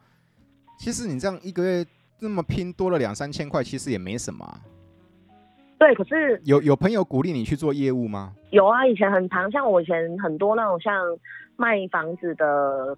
[0.79, 1.85] 其实你这样一个月
[2.17, 4.45] 这么拼，多了两三千块，其实也没什么。
[5.79, 8.33] 对，可是有有朋友鼓励你去做业务吗？
[8.51, 10.93] 有啊，以前很常，像我以前很多那种像
[11.55, 12.95] 卖房子的。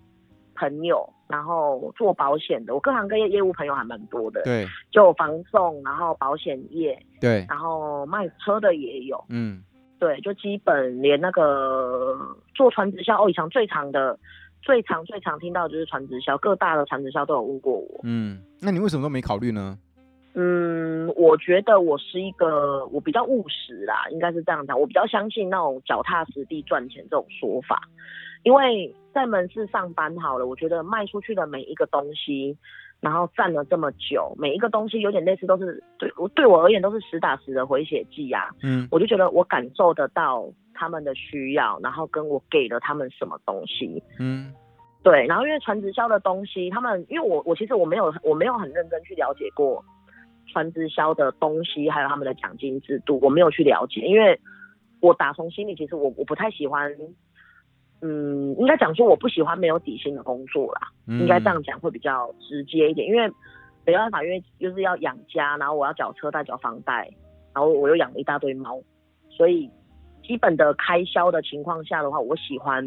[0.54, 4.44] 朋友，然后做保险的，我各行各业业务朋友还蛮多的。
[4.44, 9.24] 对，就房送，然后保险业，对，然后卖车的也有。
[9.30, 9.64] 嗯，
[9.98, 12.16] 对，就基本连那个
[12.54, 14.20] 做传直销，哦，以前最长的、
[14.62, 18.02] 最长、最常听到的就是传直销，各大的传直销都有问过我。
[18.04, 19.80] 嗯，那你为什么都没考虑呢？
[20.34, 27.82] 嗯，我觉得我是一个我比较务实啦，应该是这样讲，我比较相信那种脚踏实地赚钱这种说法。
[28.44, 32.58] 因为在门市上班好了，我觉得卖出去的每一个东西，
[33.00, 38.50] 然后站了这么久，每一个东西有点类似，都是对我对我而言都是实打实的回血剂啊。
[38.64, 44.02] 嗯，我就觉得我感受得到他们的需要，然后跟我给了他们什么东西。
[44.18, 44.52] 嗯，
[45.04, 45.28] 对。
[45.28, 49.86] 然后因为传直销的东西，他们因为我我其实我没有我没有很认真去了解过
[50.48, 54.40] 传直销的东西，还有他们的奖金制度，我没有去了解，因为
[55.00, 56.92] 我打从心里其实我我不太喜欢。
[58.04, 63.32] 嗯，应该讲说我不喜欢没有底薪的工作啦，嗯、应该这样讲会比较直接一点，因为
[63.86, 67.08] 没办法，因为就是要养家，然后我要缴车贷、缴房贷，
[67.54, 68.82] 然后我又养了一大堆猫，
[69.30, 69.70] 所以
[70.24, 72.84] 基本的开销的情况下的话，我喜欢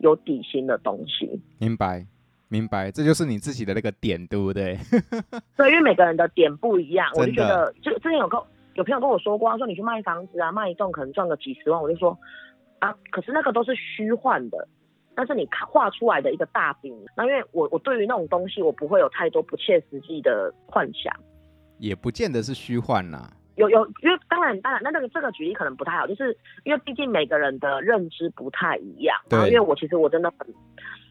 [0.00, 1.38] 有底薪的东西。
[1.60, 2.06] 明白，
[2.48, 4.78] 明白，这就是你自己的那个点，对不对？
[5.56, 8.40] 对，因为每个人的点不一样，我就觉得，就之前有跟
[8.74, 12.16] 有朋友跟我说过，他说你去卖房子啊，卖一栋可能赚个几十万，我就说。
[12.80, 14.68] 啊，可是那个都是虚幻的，
[15.16, 21.12] 但是你画出来的一个大饼，那因为我我对于那种东西，我不会有太多不切实际的幻想，
[21.78, 23.28] 也不见得是虚幻呐。
[23.56, 29.18] 有有，因为当然当然，那那个这个举例可能不太好，就是因为毕竟每个人的认知不太一样。
[29.28, 29.48] 对。
[29.48, 30.46] 因为我其实我真的很，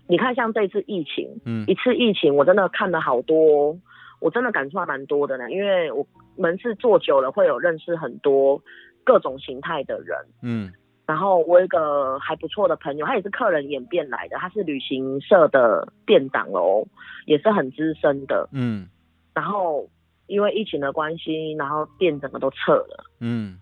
[0.08, 3.78] 你看像这次疫情，嗯，一次疫情我真的看了好多，
[4.20, 6.06] 我真的感触还蛮多的呢，因为我
[6.38, 8.62] 门市做久了，会有认识很多
[9.04, 10.72] 各种形态的人，嗯。
[11.06, 16.86] 然后我有一个还不错的朋友，他也是客人演变来的，他是旅行社的店长哦，
[17.26, 18.50] 也是很资深的。
[18.52, 18.88] 嗯。
[19.34, 19.88] 然后
[20.28, 23.06] 因为疫情的关系，然后店整个都撤了。
[23.22, 23.58] 嗯。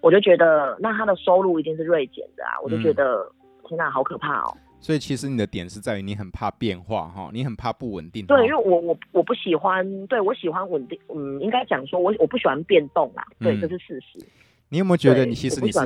[0.00, 2.58] 我就觉得，那他的收入一定是锐减的啊！
[2.62, 4.56] 我就觉得，嗯、天哪，好可怕哦。
[4.86, 8.24] 所以其实你的点是在于你很怕变化哈，你很怕不稳定。
[8.24, 10.96] 对，因为我我我不喜欢，对我喜欢稳定。
[11.12, 13.24] 嗯，应该讲说我我不喜欢变动啊。
[13.40, 14.24] 对，这是事实。
[14.68, 15.80] 你有没有觉得你其实你是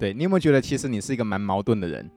[0.00, 0.12] 对？
[0.12, 2.10] 你有没有觉得其实你是一个蛮矛盾的人？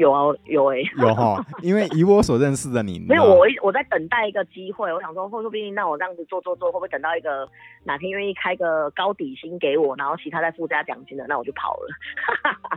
[0.00, 1.44] 有啊，有哎、欸，有哈。
[1.60, 4.90] 因为以我所认识的你，没有我我在等待一个机会。
[4.90, 7.46] 我想说，说不定那我这样子做做做，会不会等到一个
[7.84, 11.88] 哪天愿意开个高底薪给我，然后其他再附加奖金的，那我就跑了。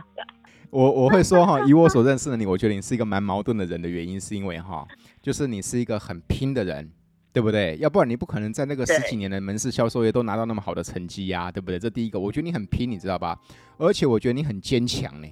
[0.68, 4.86] 我我会说哈，以我所认识的你，我觉得你是一个蛮矛盾的人的原因，是因为哈，
[5.22, 6.90] 就是你是一个很拼的人，
[7.32, 7.78] 对不对？
[7.78, 11.78] 要不然你不可能在那个十几年的门市销售业都拿到那么好的成绩呀、啊，对不对？
[11.78, 13.38] 这第一个，我觉得你很拼，你知道吧？
[13.78, 15.28] 而且我觉得你很坚强呢。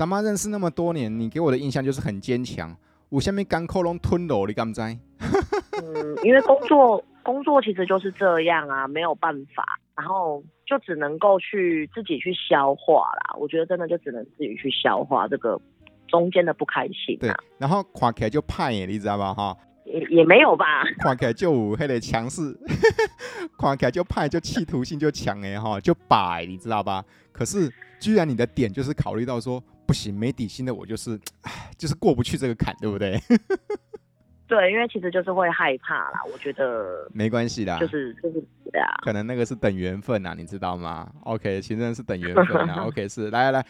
[0.00, 2.74] 咱妈认识那么多年，你给我的印象就是很坚强。
[3.10, 4.80] 我下面干口龙吞了，你敢不知？
[4.80, 13.36] 嗯， 因为工作工作其实就是这样啊，没有办法，然后就只能够去自己去消化啦。
[13.38, 15.60] 我觉得真的就只能自己去消化这个
[16.08, 17.20] 中间的不开心、啊。
[17.20, 19.34] 对，然后垮起来就派耶，你知道吧？
[19.34, 19.54] 哈。
[19.84, 20.64] 也也没有吧，
[21.00, 22.56] 看起来就有那个强势，
[23.58, 27.04] 看起来就派就企图性就强哎哈，就摆，你知道吧？
[27.32, 29.60] 可是居然你的点就是考虑到说
[29.90, 33.20] 不行，没底薪的我就是，唉，就是过不去这个坎，对不对？
[34.46, 42.82] 对，因为其实就是会害怕啦，我觉得没关系的，就是就是对啊，可能那个是等缘分呐，你知道吗？OK，其实是等缘分啊。
[42.86, 43.66] OK，是来来来，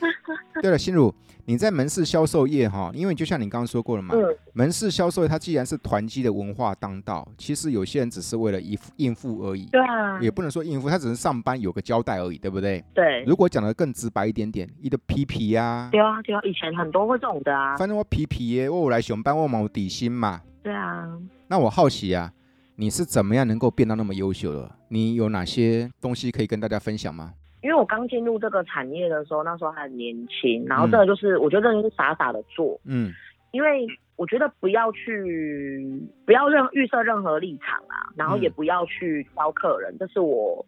[0.63, 1.13] 对了，心如，
[1.47, 12.85] 你在门市销售业哈，因为就像你刚刚说过了嘛，嗯、门市销售业它既然是团积的文化当道，其实有些人只是为了应付应付而已，对啊，也不能说应付，他只是上班有个交代而已，对不对？
[12.95, 13.25] 对。
[13.25, 20.41] 如果讲的更直白一点点，你的皮皮呀，对啊对啊，以前很多会这种的啊，反正我皮皮耶，我来熊班我冇底薪嘛。
[20.63, 21.09] 对啊，
[21.49, 22.31] 那我好奇啊，
[22.77, 24.71] 你是怎么样能够变到那么优秀的？
[24.89, 27.33] 你有哪些东西可以跟大家分享吗？
[27.63, 33.13] 因为我刚进入这个产业的时候，那时候还很年轻，然后真的就是、嗯、我觉得就是傻傻的做，嗯，
[33.53, 40.65] 因为我觉得不要去不要任预设任何立场啊，然后也不要去挑客人，嗯、这是我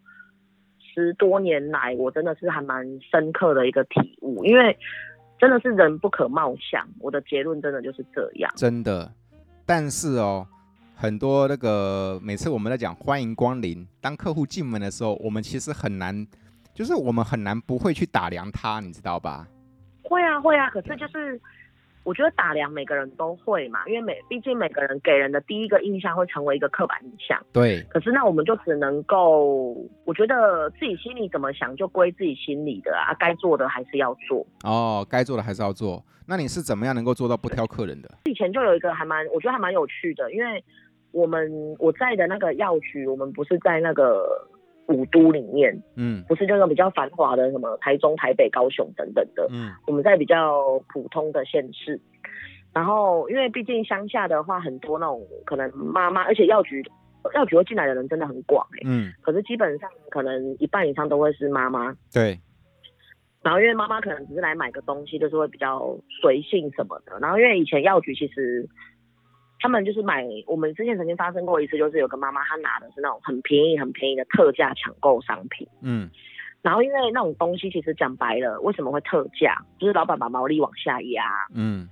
[0.94, 4.76] 十多年来我真的是还蛮深刻的一个体悟，因为。
[5.40, 8.48] 真的是人不可貌相，我的结论真的就是这样。
[8.54, 9.10] 真的，
[9.66, 10.46] 但是哦，
[10.94, 16.14] 很多那个每次我们在讲欢迎光临，当客户进门的时候，我们其实很难，
[16.74, 19.46] 就是我们很难不会去打量他，你知道吧？
[20.02, 21.40] 会啊，会啊，可是就是。
[22.04, 27.40] 我觉得打量每个人都会嘛，因为每毕竟每个人给人的第一个印象会成为一个刻板印象。
[27.52, 27.80] 对。
[27.90, 34.44] 可是那我们就只能够，我觉得自己心里怎么想就归自己心里的啊，该做的还是要做。
[34.64, 36.04] 哦，该做的还是要做。
[36.26, 38.10] 那你是怎么样能够做到不挑客人的？
[38.24, 40.64] 以前就有一个还蛮，我觉得还蛮有趣的，因为
[41.12, 44.48] 我们我在的那个药局，我们不是在那个。
[44.86, 52.00] 古都里面，嗯，不是那种比较繁华的什么台中、台北、高雄等等的，嗯，我们在比较普通的县市，
[52.74, 56.82] 然后因为毕竟乡下的话，很多那种可能妈妈，而且药局
[57.34, 62.38] 药局会进来的人真的很广哎、欸，嗯，可是基本上可能一半以上都会是妈妈，对，
[63.42, 68.68] 然后因为妈妈可能只是来买个东西，就是会比较随性什么的，然后因为以前药局其实。
[69.62, 76.10] 他们就是买，我们之前曾经发生过一次，就是有个妈妈她拿的是那种很便宜、很便宜的特价抢购商品，嗯，
[76.62, 79.64] 然后因为那种东西其实讲白了，为什么会特价？
[79.78, 81.88] 就是老板把毛利往下压，嗯，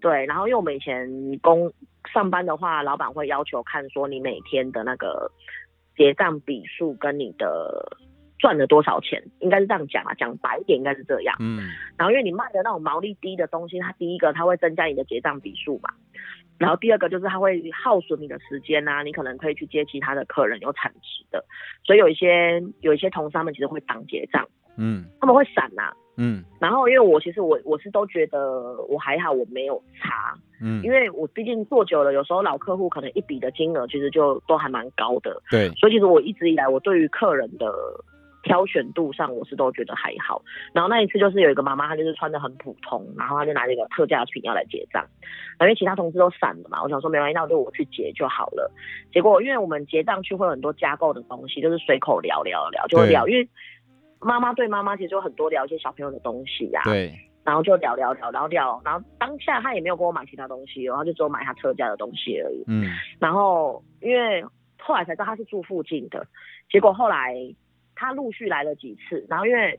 [0.00, 0.26] 对。
[0.26, 1.08] 然后因为我们以前
[1.40, 1.72] 工
[2.12, 5.30] 上班的话，老板会要求看说你每天的那个
[5.96, 7.96] 结账笔数跟你的
[8.40, 11.70] 赚了多少钱，应该是这样讲啊，讲白一点应该是这样，嗯。
[11.96, 15.90] 然后因为你卖的那种毛利低的东西，它第一个它会增加你的结账笔数嘛。
[16.58, 21.44] 然后第二个就是它会耗损你的时间啊，你可能可以去接其他的客人有产值的，
[21.84, 37.66] 所以有一些有一些同事他们其实会挡结账，嗯，他们会闪呐、啊，嗯，然后因为我其实我我是都觉得我还好，我没有差，嗯，因为我毕竟做久了，有时候老客户可能一笔的金额其实就都还蛮高的，对，所以其实我一直以来我对于客人的。
[38.44, 45.04] 挑选度上我是都觉得还好，然后那一次就是有一个妈妈，她就是穿的很普通，然后她就拿这个特价品要来结账，
[45.60, 48.70] 因为其他同事都散了嘛，我想说没关系，那我就我去结就好了。
[49.12, 53.48] 结果因为我们结账区会有很多加购的东西，就是随口聊聊聊就会聊，因为
[54.20, 62.84] 妈妈对妈妈其实有很多聊一些小朋友的东西呀、啊，对，然后就聊聊聊，聊聊，然后当下她也没有跟我买其他东西，然后就只有买她特价的东西而已，嗯，
[63.18, 64.44] 然后因为
[64.78, 66.26] 后来才知道她是住附近的，
[66.70, 67.34] 结果后来。
[68.04, 69.78] 他陆续来了几次，然后因为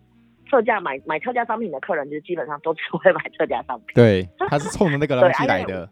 [0.49, 3.87] 特价买买特价商品的客人，就是基本上都只会买特价商品。
[3.95, 5.89] 对， 他是冲着那个东西来的。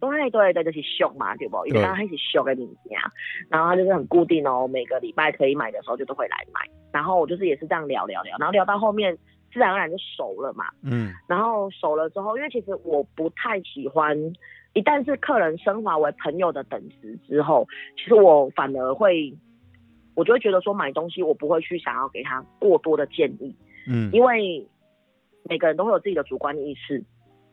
[0.00, 1.64] 对对对，就是熊嘛，对不？
[1.66, 3.10] 因为他开始熊的名字啊，
[3.48, 6.60] 然后他就是很固定哦，每个礼拜可以买的时候就都会来买。
[6.92, 9.16] 然后我就是也是这样聊聊聊，然后聊到后面
[9.50, 10.66] 自然而然就熟了嘛。
[10.82, 11.12] 嗯。
[11.26, 14.14] 然后熟了之后，因为其实我不太喜欢，
[14.74, 17.66] 一旦是客人升华为朋友的等级之后，
[17.96, 19.34] 其实我反而会。
[20.14, 23.54] 我就会觉得说，买东西我不会去想要给他过多的建议，
[23.88, 24.66] 嗯，因为
[25.48, 27.02] 每个人都会有自己的主观意识，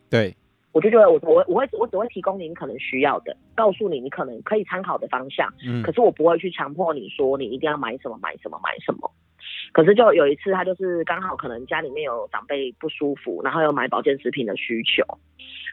[0.09, 0.35] 对，
[0.71, 9.11] 我就觉得我我我会我只会提供你可能需要的，告诉你你可能可以参考的方向，嗯，可是我不会去强迫你说你一定要买什么买什么买什么，
[9.73, 15.03] 可是就有一次，他就是刚好可能家里面有长辈不舒服，然后有买保健食品的需求。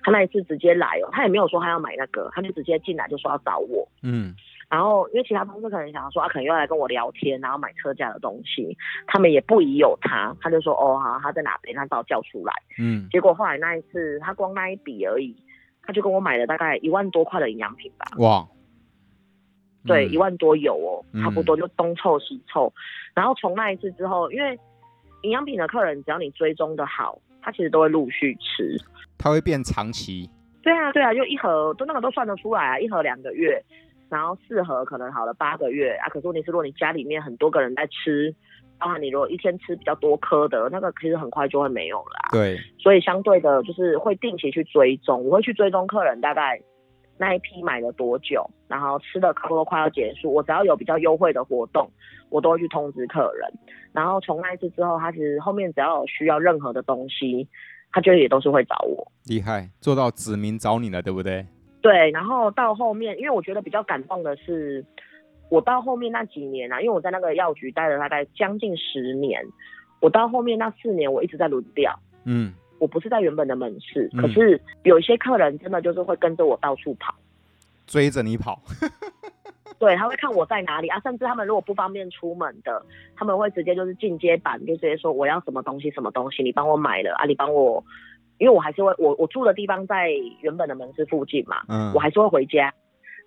[0.05, 3.87] 他那一次直接来哦，他也没有说他要买那个，他就直接进来就说要找我。
[4.03, 4.35] 嗯。
[4.71, 8.77] 然后因为其他同事可能想要说，他、啊、可能又来跟我聊天，然后买车价的东西，
[9.07, 12.53] 他们也不疑有他，他就说哦好，他在哪边，他把我叫出来。
[12.79, 13.09] 嗯。
[13.11, 15.35] 结果后来那一次，他光那一笔而已，
[15.83, 18.07] 他就跟我买了大概一万多块的营养品吧。
[18.19, 18.47] 哇。
[19.87, 22.67] 对，一万多有哦，差不多就东凑西凑。
[22.67, 22.77] 嗯、
[23.15, 24.59] 然后从那一次之后，因为
[25.23, 28.77] 营养品的客人，只要你追踪的好，他其实都会陆续吃。
[29.17, 30.29] 他会变长期。
[30.63, 33.65] 对啊，对啊，就一盒都那个都算得出来啊，一盒两个月，
[34.09, 36.09] 然后四盒可能好了八个月啊。
[36.09, 38.35] 可是问题是，如果你家里面很多个人在吃，
[38.79, 42.31] 包含你如果一天吃比较多颗的，那个其实很快就会没有了。
[42.33, 42.59] 对。
[42.79, 46.61] 所以相对的，就是会定期去追踪，我会去追踪客人大概。
[47.21, 51.91] 那一批买了多久，然后吃的差不多快要结束，我只要有比较优惠的活动，
[52.31, 53.53] 我都会去通知客人。
[53.93, 57.49] 然后从那一次之后，他其实后面只要有需要任何的东西，
[57.91, 59.11] 他就也都是会找我。
[59.27, 61.45] 厉害，做到指名找你了，对不对？
[61.81, 62.11] 对。
[62.11, 64.85] 然后到后面，因为我觉得比较感动的是，
[65.51, 69.45] 我到后面那几年啊，因为我在那个药局待了大概将近十年，
[70.01, 71.99] 我到后面那四年我一直在轮调。
[72.25, 72.53] 嗯。
[72.81, 77.13] 我不是在原本的门市，嗯、可是有一些客人真的就是会跟着我到处跑，
[77.89, 78.63] 追着你跑。
[79.81, 82.81] 对，他会看我在哪里啊，甚至他们如果不方便出门的，
[83.17, 87.83] 他们会直接就是进阶版，就直接说我要什么东西什么东西，你帮我买了啊，你帮我，
[88.39, 92.73] 因为我还是会我我住的地方在原本的门市附近嘛，嗯，我还是会回家。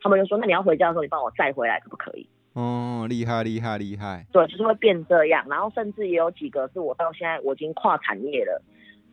[0.02, 2.28] 他们就说，那你要回家的时候，你帮我载回来可不可以？
[2.54, 4.26] 哦，厉害厉害厉害。
[4.32, 8.62] 对，就是会变这样，然后甚至也有几个是我到现在我已经跨产业了。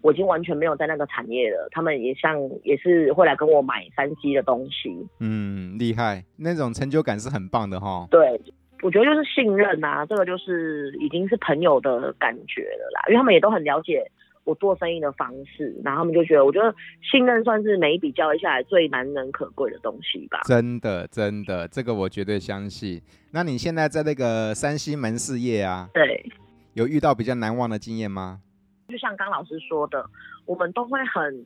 [0.01, 5.05] 我已经完全没有在那个产业了，他们也像也是会来跟我买三 C 的东西。
[5.19, 8.07] 嗯，厉害，那种成就感是很棒的哈。
[8.09, 8.41] 对，
[8.85, 14.09] 我觉得就是信任啊，这个就是已经是朋友的感觉了啦，因为他们也都很了解
[14.49, 20.41] 我做生意的方式，然后他们就觉得，我觉得信任算是每一笔交易下来最难能可贵的东西吧。
[20.45, 22.99] 真的，真的，这个我绝对相信。
[23.31, 25.91] 那你现在在那个山西门市业啊？
[25.93, 26.25] 对，
[26.73, 28.41] 有遇到比较难忘的经验吗？
[28.89, 30.09] 就像刚老师说的，
[30.47, 31.45] 我们都会很，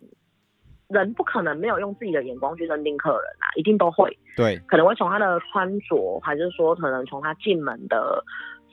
[0.86, 4.16] 人不可能没有用自己的眼光去认定客人啊，一定都会。
[4.36, 8.24] 对，可能会从他的穿着，还是说可能从他进门的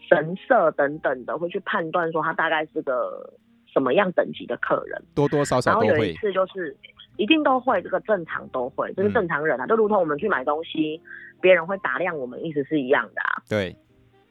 [0.08, 3.34] 神色等等的，会去判断说他大概是个
[3.74, 5.02] 什么样等级的客人。
[5.16, 5.88] 多多少少都会。
[5.88, 6.76] 然后有一次就是，
[7.18, 11.02] 一定都会，这个正常都会，这是正常人啊，嗯、就如同我们去买东西，
[11.42, 13.44] 别人会打量我们，意思是一样的啊。
[13.50, 13.76] 对。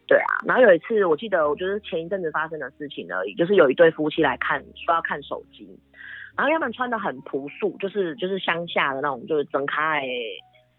[0.07, 5.69] 对啊，然后有一次我记得，我就是前一阵子发生的事情而已，就是有一对夫妻来看，说要看手机，
[6.35, 10.03] 然后他们穿的很朴素，就是就是乡下的那种，就是整开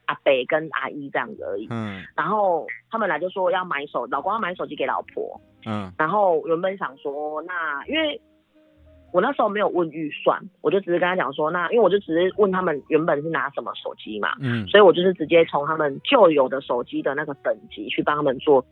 [0.06, 1.68] 阿伯跟阿姨这样子而已。
[1.70, 2.04] 嗯。
[2.16, 5.40] 然后他们来就说要买手，老公要买手机给老婆。
[5.68, 5.94] 嗯。
[5.96, 8.20] 然后原本想说，那因为
[9.12, 14.36] 我那时候没有问预算，我就只是跟他讲说，那因为我就只是问他们原本是拿什么手机嘛。
[14.40, 14.68] 嗯。
[14.68, 18.66] 所以我就是直接从他们旧有的手机的那个等级去帮他们做。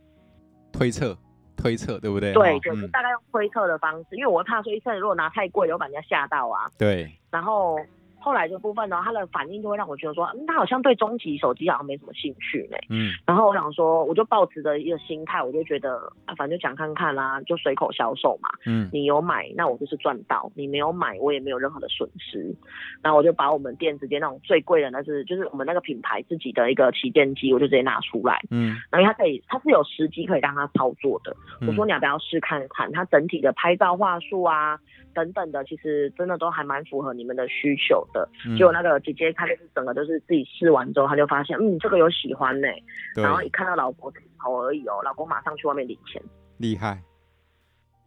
[0.71, 1.17] 推测，
[1.55, 2.33] 推测，对不对？
[2.33, 6.69] 对，就是大概用推测的方式，嗯、因为我怕说一次如果拿太贵，有把人家吓到啊。
[6.77, 7.77] 对，然后。
[8.19, 12.77] 后来这部分呢，他的反应就会让我觉得说，嗯，他好像对中级手机好像没什么兴趣呢。
[12.89, 13.13] 嗯。
[13.25, 18.49] 然后我想说，我就抱持着一个心态，我就觉得啊，反正就讲看看啦，啊，就随口销售嘛。
[18.65, 18.89] 嗯。
[18.91, 22.53] 你有买，那我就是赚到；你没有买，我也没有任何的损失。
[23.01, 28.41] 然后我就把我们店直接那种最贵的，那是就是我们那个品牌自己的一个旗舰机，我就直接拿出来。
[28.49, 28.75] 嗯。
[28.89, 31.35] 然后他可以，他是有时机可以让他操作的。
[31.65, 32.91] 我说你要不要试看看？
[32.91, 34.79] 它整体的拍照话术啊。
[35.13, 38.29] 等等的，其实真的都还蛮符合你们的需求的。
[38.57, 42.67] 结果、那个姐姐，她就是整个都是自己试完之后，她就发现，嗯，这个有喜欢呢。
[43.15, 46.21] 对然后一看到老婆头而已哦，老公马上去外面领钱。
[46.57, 47.01] 厉害。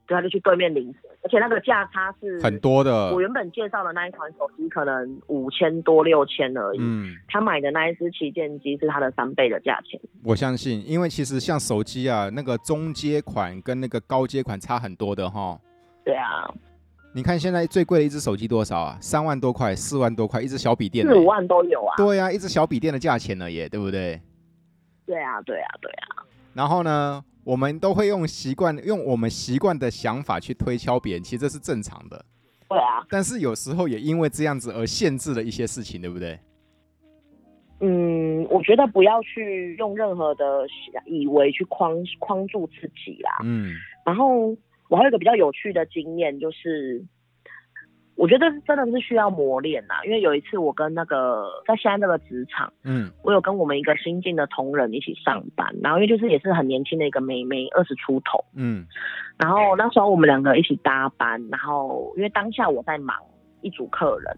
[0.07, 3.13] 对，他就去对面领钱，而且那个价差是很多的。
[3.13, 10.01] 我原本介绍的那一款手机可能五千多六千而已，嗯，他买的那一支旗舰机是他的三倍的价钱。
[10.25, 15.57] 我相信，因为其实像手机啊，那个中阶款跟那个高阶款差很多的哈。
[16.05, 16.53] 对啊。
[17.13, 18.97] 你看现在最贵的一只手机多少啊？
[19.01, 21.95] 三万多块，四万多块，一只小笔电，四五万都有啊。
[21.97, 24.21] 对啊，一只小笔电的价钱了耶，对不对？
[25.07, 26.23] 对啊，对啊，对啊。
[26.55, 32.25] 然后呢，我们都会用习惯，用我们习惯的想法去推敲别人，其实这是正常的。
[32.69, 33.05] 对啊。
[33.11, 36.39] 但是有时候也因为这样子而限制了一些事情，对不对？
[37.81, 40.65] 嗯，我觉得不要去用任何的
[41.07, 43.31] 以为去框框住自己啦。
[43.43, 43.75] 嗯。
[44.07, 44.57] 然后。
[44.91, 47.03] 我还有一个比较有趣的经验，就是
[48.17, 58.85] 我觉得真的是需要磨练呐，因为有一次我跟那个在现在这个职场，嗯，我有跟我们一个新进的同仁一起上班，然后因为就是也是很年轻的一个妹妹，二十出头，嗯，
[59.39, 63.17] 然后那时候我们两个一起搭班，然后因为当下我在忙
[63.63, 64.37] 一组客人，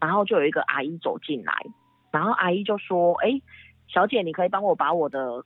[0.00, 1.54] 然后就有一个阿姨走进来，
[2.12, 3.40] 然后阿姨就说：“哎，
[3.88, 5.42] 小姐，你可以帮我把我的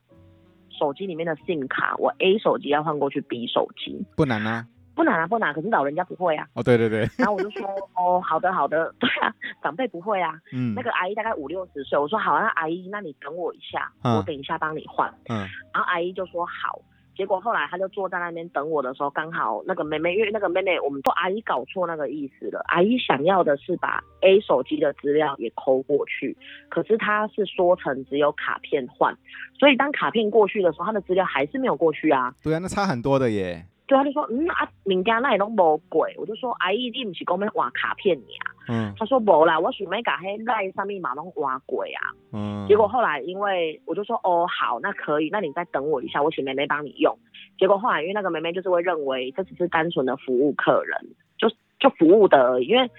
[0.77, 6.47] 手机里面的 SIM 卡，我 A 手机要换过去 B 手机，不难啊。”不难啊，不难，可是老人家不会啊。
[6.53, 6.99] 哦，对对对。
[7.17, 10.39] 然后我就说，哦，好的好的， 对啊，长辈不会啊。
[10.51, 10.75] 嗯。
[10.75, 15.11] 那个阿姨大概五六十岁，我说好，那阿姨，那你等我一下，嗯、我等一下帮你换。
[15.29, 15.39] 嗯。
[15.73, 16.79] 然后阿姨就说好，
[17.15, 26.35] 结果后来他就坐在那边等我的时候，刚好那个妹妹，因为那个妹妹，我们说阿姨搞错那个意思了，阿姨想要的是把 A 手机的资料也抠过去，
[26.69, 29.15] 可是他是说成只有卡片换，
[29.59, 32.33] 所以当卡片过去的时候，他的资料还是没有过去啊。
[32.43, 33.65] 对啊，那差很多的耶。
[33.85, 38.52] 对，他就说，嗯啊，人家那里都无鬼，我就说，阿姨你不是讲要换卡片呀？
[38.67, 42.11] 嗯，他说无啦，我想要把迄赖上面马拢换贵啊。
[42.31, 47.17] 嗯，结果后来因为我就说，哦好，那可以，那你再等我一下，我请妹妹帮你用。
[47.57, 50.97] 结果后来因为那个妹妹就是会认为这只是单纯的服务客人，
[51.37, 51.49] 就
[51.79, 52.89] 就服务的而已，因为。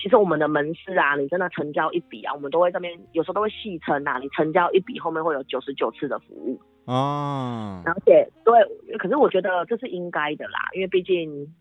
[0.00, 7.82] 其实我们的门市啊，你真的成交一笔啊，我们都会这边有时候都会戏称啊，你成交一笔后面会有九十九次的服务哦。
[7.84, 11.52] 而且对，可是我觉得这是应该的啦，因为毕竟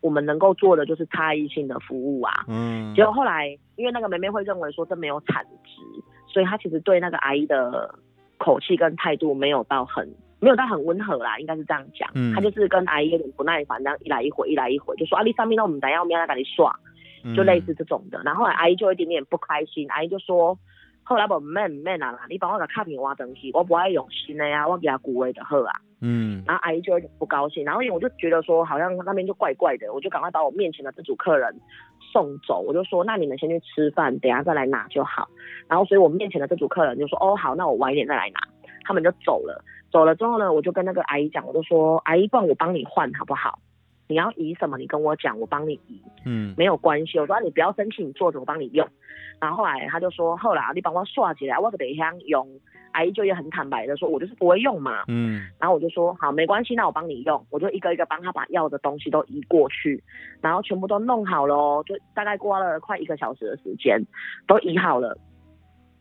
[0.00, 2.44] 我们能够做的就是差异性的服务啊。
[2.48, 2.94] 嗯。
[2.94, 5.82] 结果后来，因为那个妹妹会认为说这没有产值，
[6.26, 7.94] 所以她其实对那个阿姨的
[8.38, 12.10] 口气跟态度没有到很没有到很温和啦，应该是这样讲。
[12.14, 12.34] 嗯。
[12.34, 16.74] 她就是跟阿姨有点不耐烦，这样一来一回，一来一回，就说啊，你上面那我们等下我们要来给你刷。
[17.36, 20.58] 就类似这种的，然后后来阿姨就有一点点不开心，阿姨就说
[21.04, 25.70] ：“后来不免免啊，你帮我个卡片挖东西，我不爱用新的呀，我给他古威的好啊。”
[26.00, 31.54] 嗯，然后阿姨就有点不高兴，然后因为我就觉得说好像那边就怪怪的，我就赶快把我面前的这组客人
[32.12, 35.28] 送走，我就说：“那你们先去吃饭，等下再来拿就好。”
[35.68, 38.40] 然后所以我面前的这组客人就说：“哦好，那我晚一点再来拿。”
[38.82, 43.58] 他们就走了，走了之后呢，我就跟那个阿姨讲，我就说：“阿姨，不然我帮你换好不好？”
[44.08, 44.76] 你要移什么？
[44.76, 46.02] 你跟我讲，我帮你移。
[46.24, 47.16] 嗯，没有关系。
[47.20, 48.84] 我说你不要生气，你坐着，我帮你用。
[49.40, 52.48] 然后后来他就说，后来你帮我刷起来，我等一下用。
[52.92, 55.04] 阿姨就也很坦白的说，我就是不会用嘛。
[55.08, 55.48] 嗯。
[55.58, 57.46] 然后我就说好，没关系，那我帮你用。
[57.50, 60.02] 我就一个一个帮他把要的东西都移过去，
[60.40, 64.00] 然后全部都弄好了，就大概过了快一个小时的时间，
[64.46, 65.18] 都移好了。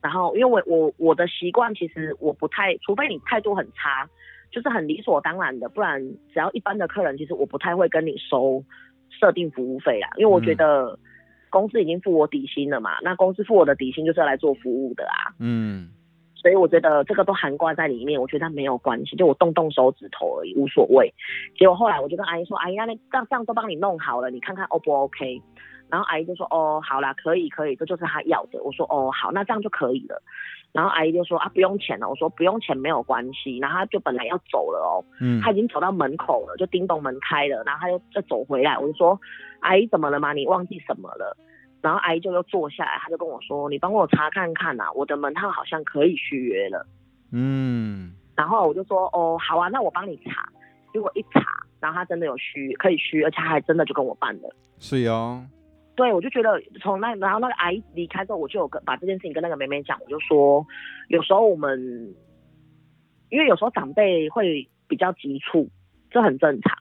[0.02, 4.10] 然后因为我我我的习惯其实我不太，除非你态度很差。
[4.52, 6.02] 就是很理所当然的，不然
[6.34, 8.64] 只要一般的客人，其实我不太会跟你收
[9.12, 10.98] 设定服务费啦，因为我觉得
[11.52, 15.90] 公司已经付我底薪了嘛，那公司付我的底薪就是要来做服务的啊，嗯，
[16.42, 21.14] 所以我觉得这个都含挂在里面，我觉得没有关系，就我动动手指头而已，无所谓。
[21.58, 25.42] 结果后来我就跟阿姨说，阿姨，那这样这样都帮你弄好了，你看看 O 不 OK？
[25.90, 28.62] 然后阿姨就说，哦，好啦，可以可以，这就是他要的。
[28.64, 30.22] 我说，哦，好，那这样就可以了。
[30.72, 32.08] 然后阿姨就说啊，不用钱了。
[32.08, 33.58] 我说不用钱没有关系。
[33.58, 38.78] 然后他就本来要走了哦，嗯，他已经走到门口了，就叮咚门开了，然后他又再走回来。
[38.78, 39.20] 我就说，
[39.62, 40.32] 阿姨怎么了吗？
[40.32, 41.36] 你忘记什么了？
[41.82, 46.86] 然后阿姨就又坐下来，她就跟我说，你帮我查看看呐，我的门号好像可以续约了。
[47.32, 50.50] 嗯，然后我就说，哦，好啊，那我帮你查。
[50.92, 51.42] 结果一查，
[51.80, 54.50] 然后他真的有续，可以续，而且他还真的就跟我办了。
[54.80, 55.42] 是哟。
[55.96, 60.66] 对，我就觉得从那，然后那个阿姨离开之后，我就有跟把这件事情跟那个妹妹讲，我就说，
[61.10, 62.16] 有时候我们，
[63.30, 65.70] 因为有时候长辈会比较急促，
[66.10, 66.78] 这很正常，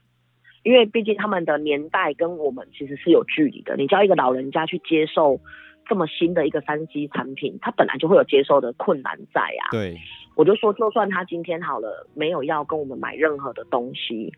[0.63, 3.75] 因为毕竟他们的年代跟我们其实是有距离的。
[3.77, 5.39] 你叫一个老人家去接受
[5.87, 9.71] 这么新的一个三 C 产品，他本来就会有接受的困难在啊。
[9.71, 9.97] 对，
[10.35, 14.33] 我就说，就算他今天好了，没有要跟我们买任何的东西。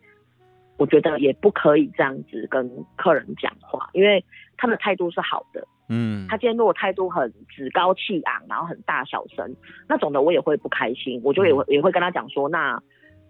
[0.78, 4.24] 我觉得也不可以这样子跟客人讲话，因为
[4.57, 5.67] 他的态度是好的。
[5.89, 9.55] 嗯，他今天如果态度很趾高气昂，然后很大小声
[9.88, 11.22] 那种的，我也会不开心。
[11.24, 12.82] 我就也会、嗯、也会跟他讲说，那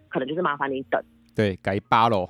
[0.08, 1.02] 可能就是麻烦你等。
[1.36, 2.26] 对，改八喽。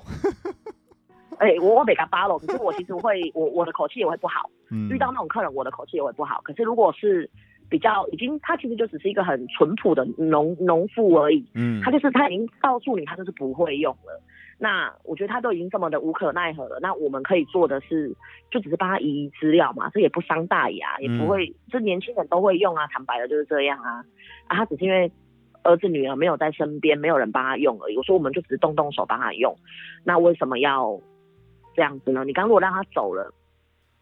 [1.43, 2.39] 哎、欸，我我得改八喽。
[2.39, 4.49] 可是我其实会，我我的口气也会不好。
[4.71, 6.39] 嗯，遇到那种客人，我的口气也会不好。
[6.43, 7.29] 可是如果是
[7.69, 11.45] 比较已经，他其实就只是一个很淳朴的农农妇而已。
[11.53, 14.21] 嗯，他就是他已经告诉你，他就是不会用了。
[14.59, 18.15] 那我觉得他都已经这么的无可奈何了，那我们可以做的是，
[18.49, 24.05] 就只是帮他移移资料嘛，这也不伤大雅，也不会，这年轻人都会用啊，坦白的就是这样啊，
[24.47, 25.11] 啊，他只是因为
[25.63, 27.97] 儿子女儿没有在身边，没有人帮他用而已。
[27.97, 29.53] 我说我们就只是动动手帮他用，
[30.05, 30.97] 那为什么要
[31.75, 32.23] 这样子呢？
[32.23, 33.33] 你刚如果让他走了，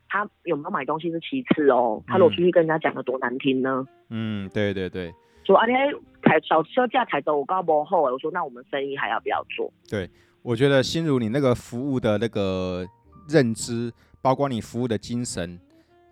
[0.07, 3.85] 他有没有买东西是其次哦，他如果出去跟人家讲的多难听呢？
[4.09, 5.13] 嗯，对对对，
[5.45, 5.73] 说啊，你
[6.21, 9.71] 台小车价抬走我高不后，我说那我们生意还要不要做？
[9.89, 10.09] 对。
[10.43, 12.83] 我觉得心如你那个服务的那个
[13.29, 13.93] 认知
[14.23, 15.59] 包括你服务的精神，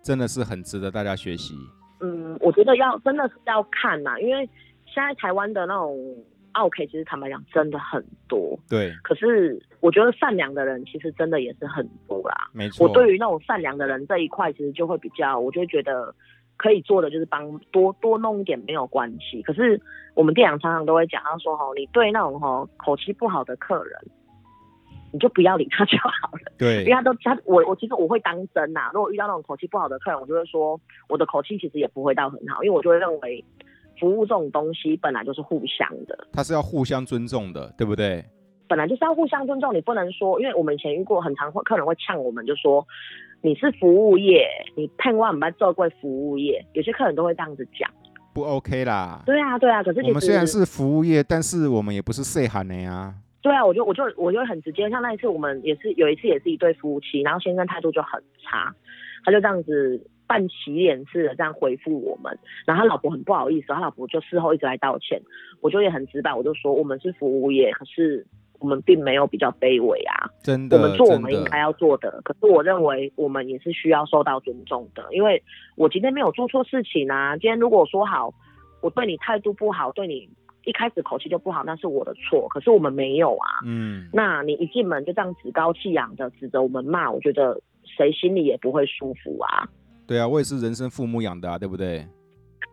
[0.04, 1.52] 真的是很值得大家学习。
[1.98, 4.48] 嗯，我觉得要真的是要看呐，因为
[4.86, 5.98] 现在台湾的那种
[6.52, 8.58] 奥客，其实坦白讲真的很多。
[8.68, 8.92] 对。
[9.02, 12.50] 可是我觉得善良的人其实真的也是很多啦。
[12.52, 12.86] 没错。
[12.86, 16.14] 我对于那种善良的人这一块，其实就会比较，我就会觉得
[16.56, 19.42] 可以做的就是帮多多弄一点没有关系。
[19.42, 19.80] 可是
[20.14, 24.00] 我们店长常常都会讲，他说吼，你对那种吼口气不好的客人。
[25.12, 26.52] 你就不要理他就好了。
[26.56, 28.90] 对，因为他都他我我其实我会当真呐、啊。
[28.94, 33.44] 如果遇到那种口气不好的客人，我就会说我的口气其实也不会到很好，因为我就会认为
[34.00, 38.24] 服务这种东西本来就是互相的，他是要互相尊重的，对不对？
[38.66, 42.86] 本来就是要互相尊重，你不能说，因为我们以前遇过很常会客人会呛我们，就说
[43.42, 44.46] 你是服务业，
[44.76, 47.90] 你盼望我们做贵服务业，有些客人都会这样子讲，
[48.32, 49.22] 不 OK 啦。
[49.26, 53.12] 对啊，对啊，可是我们虽然是服务业，但是我们也不是细汉的呀。
[53.42, 58.72] 对啊，我就我就我就很直接，像那一次我们也是有一次也是一对夫妻，然后先生态度就很差，
[59.24, 65.20] 他就这样子扮洗脸似的这样回复我们，然后他老婆很不好意思，他老婆就事后一直来道歉，
[65.60, 68.24] 我就也很直白，我就说我们是服务业，可是
[68.60, 75.42] 我们并没有比较卑微啊，真的，我们做我们应该要做的，的可是我认为我们也是需要受到尊重的，因为
[75.74, 78.32] 我今天没有做错事情啊，今天如果说好，
[78.80, 80.30] 我对你态度不好，对你。
[80.64, 82.46] 一开始口气就不好，那是我的错。
[82.50, 83.48] 可是我们没有啊。
[83.64, 84.10] 嗯。
[84.12, 89.66] 那你一进门就这样趾高气扬的指着我们骂，我觉得谁心里也不会舒服啊。
[90.10, 92.04] 对啊，我也是人生父母养的啊，对不对？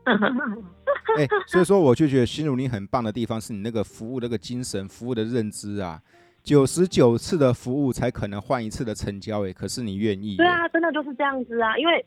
[1.18, 6.02] 哎、欸，所以说我就觉得心如你很棒的地方是你那个服务那个精神，服务的认知啊。
[6.44, 10.38] 九十九次的服务才可能换一次的成交，哎，可是你愿意？
[10.38, 11.78] 对啊，真的就是这样子啊。
[11.78, 12.04] 因为，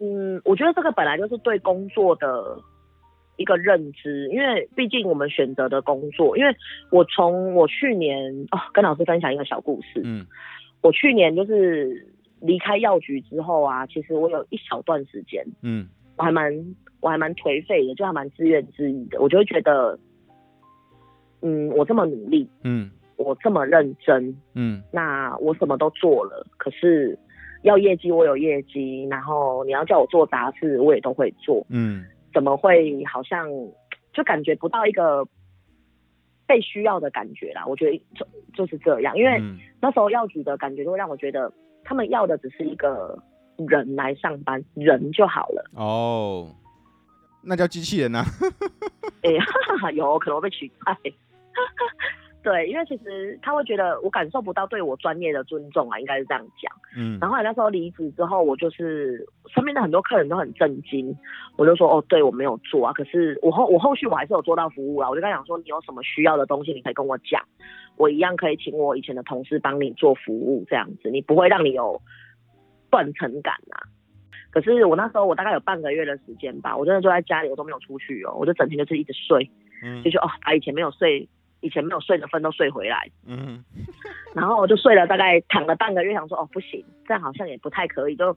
[0.00, 2.58] 嗯，我觉得这个本来就是对工作的。
[3.36, 6.54] 一个认知，因为毕竟我们选择的工作，因为
[6.90, 10.02] 我从我去年哦，跟老师分享一个小故事。
[10.04, 10.26] 嗯，
[10.82, 12.06] 我去年就是
[12.40, 16.52] 离开药局之后啊，其实我有一小段时间，嗯，我还蛮
[17.00, 19.20] 我还蛮颓废的，就还蛮自怨自艾的。
[19.20, 19.98] 我就会觉得，
[21.42, 27.18] 嗯，我这么努力，嗯，我这么认真，嗯，那我什么都做了，可是
[27.62, 32.04] 要业绩我有业绩，然后你要叫我做杂事，我也都会做，嗯。
[32.32, 33.48] 怎么会好像
[34.12, 35.26] 就感觉不到一个
[36.50, 37.64] 被需要的感觉啦？
[37.64, 39.40] 我觉得就就是这样，因为
[39.80, 41.52] 那时候药局的感觉就会让我觉得
[41.84, 43.16] 他们要的只是一个
[43.68, 45.70] 人来上班，人就好了。
[45.76, 46.50] 哦，
[47.44, 48.24] 那叫机器人啊？
[49.22, 49.44] 哎呀，
[49.94, 50.96] 有可能会被取代。
[52.42, 56.72] 对，因为其实他会觉得我感受不到对我专业的尊重啊，应该是这样讲。
[56.96, 61.14] 嗯，然后来那时候离职之后，我就是身边的很多客人都很震惊，
[61.58, 67.42] 我就说哦，对我没有做啊，可是我后我后续我还是有做到服务啊，我就跟他讲说，你有什么需要的东西，你可以跟我讲，
[67.98, 72.00] 我一样可以请我以前的同事帮你做服务，这样子你不会让你有
[72.90, 73.84] 断层感啊。
[74.50, 79.50] 可是我那时候我大概有半个月的时间吧，我真的就在家里，我都没有出去哦，我就整天就是一直睡，
[79.84, 81.28] 嗯，就说哦，把以前没有睡。
[81.60, 83.64] 以前没有睡的分都睡回来，嗯，
[84.34, 88.36] 然后我就睡了大概躺了半个月，想说哦不行，这样好像也不太可以，就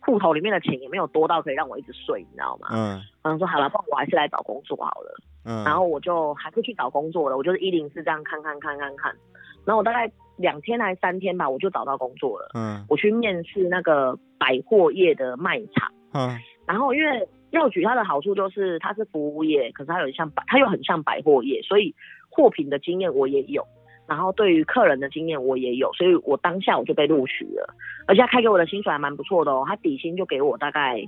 [0.00, 2.68] 户头里面的钱也没有多到可以让我一直睡，你知道吗？
[2.72, 5.14] 嗯，然后说好了，不然我还是来找工作好了，
[5.44, 9.16] 嗯，然后我就还是去找工作了，我就是一零四这样看看看看看，
[9.64, 21.94] 然后我大概两天还是三天吧，我就找到工作了，嗯，我去面试那个百货业的卖场，嗯，然后因为药局它的好处就是它是服务业，可是它有像百，它又很像百货业，所以。
[22.34, 23.64] 货品的经验我也有，
[24.08, 27.74] 然后对于客人的经验我也有，所以我当下我就被录取了，
[28.08, 31.00] 而且他开给我的薪水还蛮不错的哦，他底薪就给我大概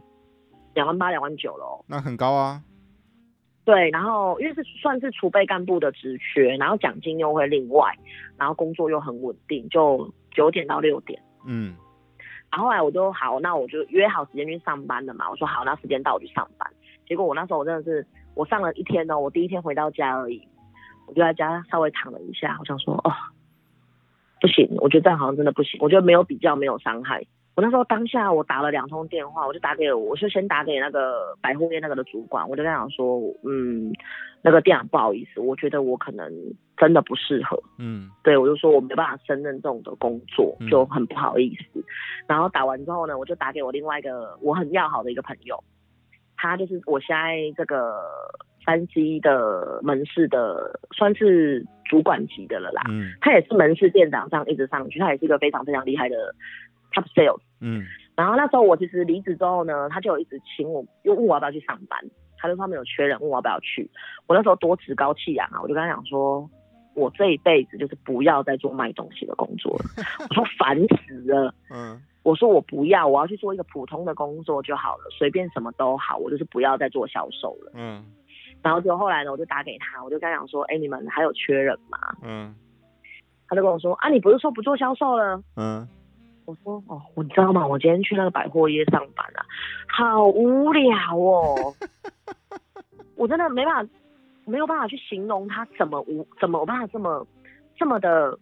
[0.75, 2.63] 两万八、两万九了哦，那很高啊。
[3.65, 7.93] 对，然后因为是算是储备干部的职缺，然后奖金又会另外，
[8.39, 11.21] 然后工作又很稳定，就九点到六点。
[11.45, 11.75] 嗯，
[12.53, 16.71] 然后后来我就好，那我就约好时间去上班了嘛，我说好，那时间到我去上班。
[17.09, 18.07] 结果我那时候我真的是
[18.37, 20.41] 我上了一天哦，我第一天回到家而已。
[21.07, 23.13] 我就在家稍微躺了一下，我想说，哦，
[24.41, 25.79] 不行，我觉得这样好像真的不行。
[25.81, 27.25] 我觉得没有比较，没有伤害。
[27.55, 33.91] 我那时候当下我打了两通电话，我就打给我，就先打给那个百货店那个的主管，我就跟他讲说，嗯，
[34.43, 36.31] 那个店长不好意思，我觉得我可能
[36.77, 37.59] 真的不适合。
[37.79, 41.81] 嗯，对，我就说我没办法胜任这种的工作，就很不好意思。
[41.81, 41.85] 嗯。
[42.27, 45.65] 然后打完之后呢，我就打给我另外一个我很要好的一个朋友，
[46.37, 48.03] 他就是我现在这个。
[48.67, 56.35] 三 C 的门市的算是主管级的了啦，嗯，他也是门市店长，这样一直上去，他也是一个非常非常厉害的
[56.93, 57.85] top sales，嗯，
[58.17, 61.99] 然后那时候我其实离职之后呢，他就一直请我，又问我要不要去上班，
[62.39, 63.89] 他就说他们有缺人，问我要不要去，
[64.27, 66.51] 我那时候多趾高气扬啊，我就跟他讲说，
[66.95, 69.85] 我这一辈子就是不要再做卖东西的工作了。
[70.29, 71.55] 我说 烦死了。
[71.71, 77.71] 嗯，我说我不要，我要去做一个普通的工作就好了，随便什么都好，我就是不要再做销售了。
[77.75, 78.03] 嗯，
[78.63, 81.99] 然后就后来呢，我就打给他，我就跟他讲说，哎、欸，你们还有缺人吗？
[82.23, 82.55] 嗯，
[83.49, 85.43] 他就跟我说，啊，你不是说不做销售了？
[85.57, 85.89] 嗯，
[86.45, 87.67] 我说，哦，我知道吗？
[87.67, 89.45] 我今天去那个百货业上班啊，
[89.89, 91.75] 好无聊哦，
[93.17, 93.93] 我真的没办法。
[94.49, 97.27] 没有办法去形容他怎么无怎么有办法这么
[97.77, 98.39] 这么的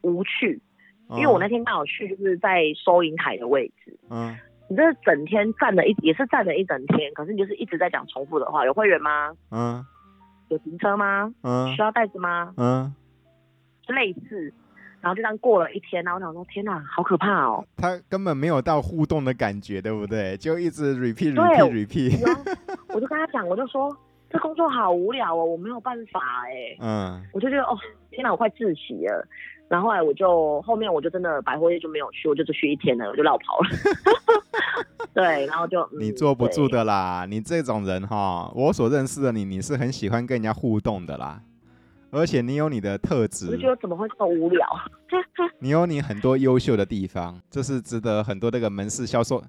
[0.00, 0.58] 无趣，
[1.10, 4.34] 因为我那天刚好去就是在收银台的位置，嗯，
[4.68, 8.64] 你这整天站了一也是站了一整天，可是你就是一直在讲重复的话。
[8.64, 9.32] 有会员吗？
[9.50, 9.84] 嗯，
[10.48, 11.32] 有停车吗？
[11.42, 12.52] 嗯，需要袋子吗？
[12.56, 12.94] 嗯，
[13.88, 14.52] 类似，
[15.00, 17.64] 然后就这样过了一天，然后我想说天哪，好可怕哦！
[17.76, 20.36] 他根本没有到互动的感觉，对不对？
[20.38, 22.58] 就一直 repeat repeat repeat。
[22.88, 23.94] 我就跟他讲，我就说。
[24.30, 26.76] 这工作好无聊哦，我没有办法哎。
[26.80, 27.78] 嗯，我就觉得哦，
[28.10, 29.24] 天哪，我快窒息了。
[29.68, 33.68] 然后后来我就后面我就真的百货业就没有去，我就只去一天了，我就绕跑了。
[35.14, 41.40] 对，然后就、嗯、你坐不住的啦，你这种人哈，我所认识的你，你是很喜欢跟人家互动的啦，
[42.10, 43.48] 而且你有你的特质。
[43.50, 44.66] 我觉得怎么会这么无聊？
[45.60, 49.42] 你有你很多优秀的地方，这是值得很多那个门市销售，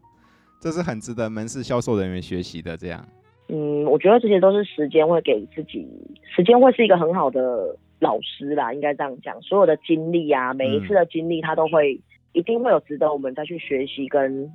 [0.61, 2.77] 这是很值得门市销售人员学习的。
[2.77, 3.05] 这样。
[3.47, 5.87] 嗯，我觉得这些都是时间会给自己，
[6.35, 9.41] 时间会是一个很好的老师啦，应该这样讲。
[9.41, 14.51] 所有的经历啊，每一次的经历，他都会、嗯、一定会有值得我们再去学习跟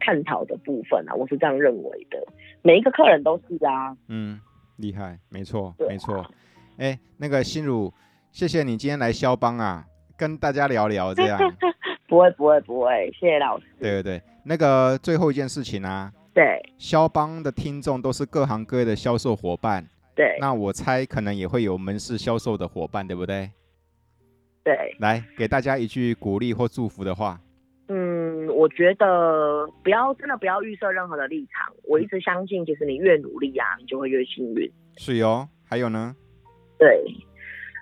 [0.00, 2.22] 探讨的部分啊，我是这样认为的。
[2.62, 4.40] 每一个客人都是啊，嗯，
[4.76, 6.24] 厉害，没错，没错。
[6.78, 7.92] 哎、欸，那个心如，
[8.32, 9.84] 谢谢你今天来肖邦啊，
[10.16, 11.38] 跟大家聊聊这样。
[12.08, 13.66] 不会，不会，不会，谢谢老师。
[13.78, 16.10] 对对对，那个最后一件事情啊。
[16.32, 19.84] 对，肖邦的听众都是各行各业的销售伙伴。
[20.18, 23.48] 对，那我猜可能也会有门市销售的伙伴，对不对？
[24.64, 27.40] 对，来给大家一句鼓励或祝福的话。
[27.86, 31.72] 嗯，我觉得不要真的不要预设任何的立场。
[31.84, 34.68] 我一直相信，其实你越努力啊，你就会越幸运。
[34.96, 36.16] 是哟，还有呢？
[36.80, 37.00] 对，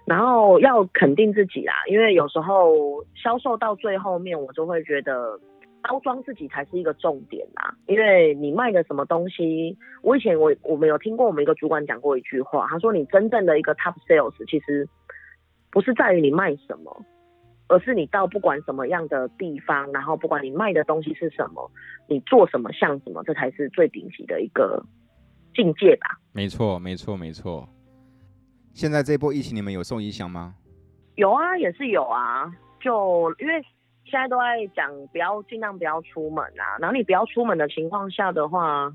[0.05, 5.41] 然后要肯定自己啦，因为有时候销售到最后面，我就会觉得。
[5.89, 14.89] 包装自己才是一个重点啊，因为你卖的什么东西，我以前我我们有听过我们一个主管讲过一句话，他说你真正的一个 top sales 其实
[15.71, 17.05] 不是在于你卖什么，
[17.69, 21.71] 而是你到不管什么样的地方，然后不管你卖的东西是什么，
[22.09, 24.85] 你做什么像什么，这才是最顶级的一个
[25.55, 26.19] 境界吧。
[26.33, 27.69] 没错，没错，没错。
[28.75, 30.57] 现在这波疫情你们有受影响吗？
[31.15, 33.65] 有啊，也是有啊，就因为。
[34.09, 38.91] 现在都在讲不要尽量不要出门啊，然后你不要出门的情况下的话，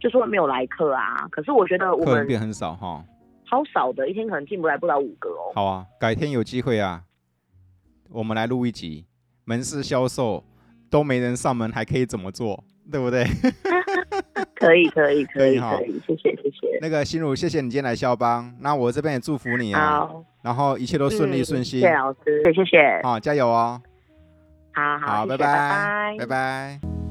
[0.00, 1.26] 就是会没有来客啊。
[1.30, 3.04] 可是我觉得我们客人变很少哈，
[3.44, 5.52] 好少的，一天可能进不来不了五个哦。
[5.54, 7.02] 好啊，改天有机会啊，
[8.10, 9.06] 我们来录一集
[9.44, 10.44] 门市销售
[10.90, 13.24] 都没人上门还可以怎么做，对不对？
[14.54, 16.78] 可以可以可以可以，谢谢谢谢。
[16.80, 21.80] 那个心如，谢谢你今天来肖邦，那我这边也祝福你啊，好然后一切都顺利顺心。
[21.80, 23.80] 谢谢老师，谢谢谢谢，好加油哦。
[24.74, 27.01] 好好，好，拜拜，拜拜。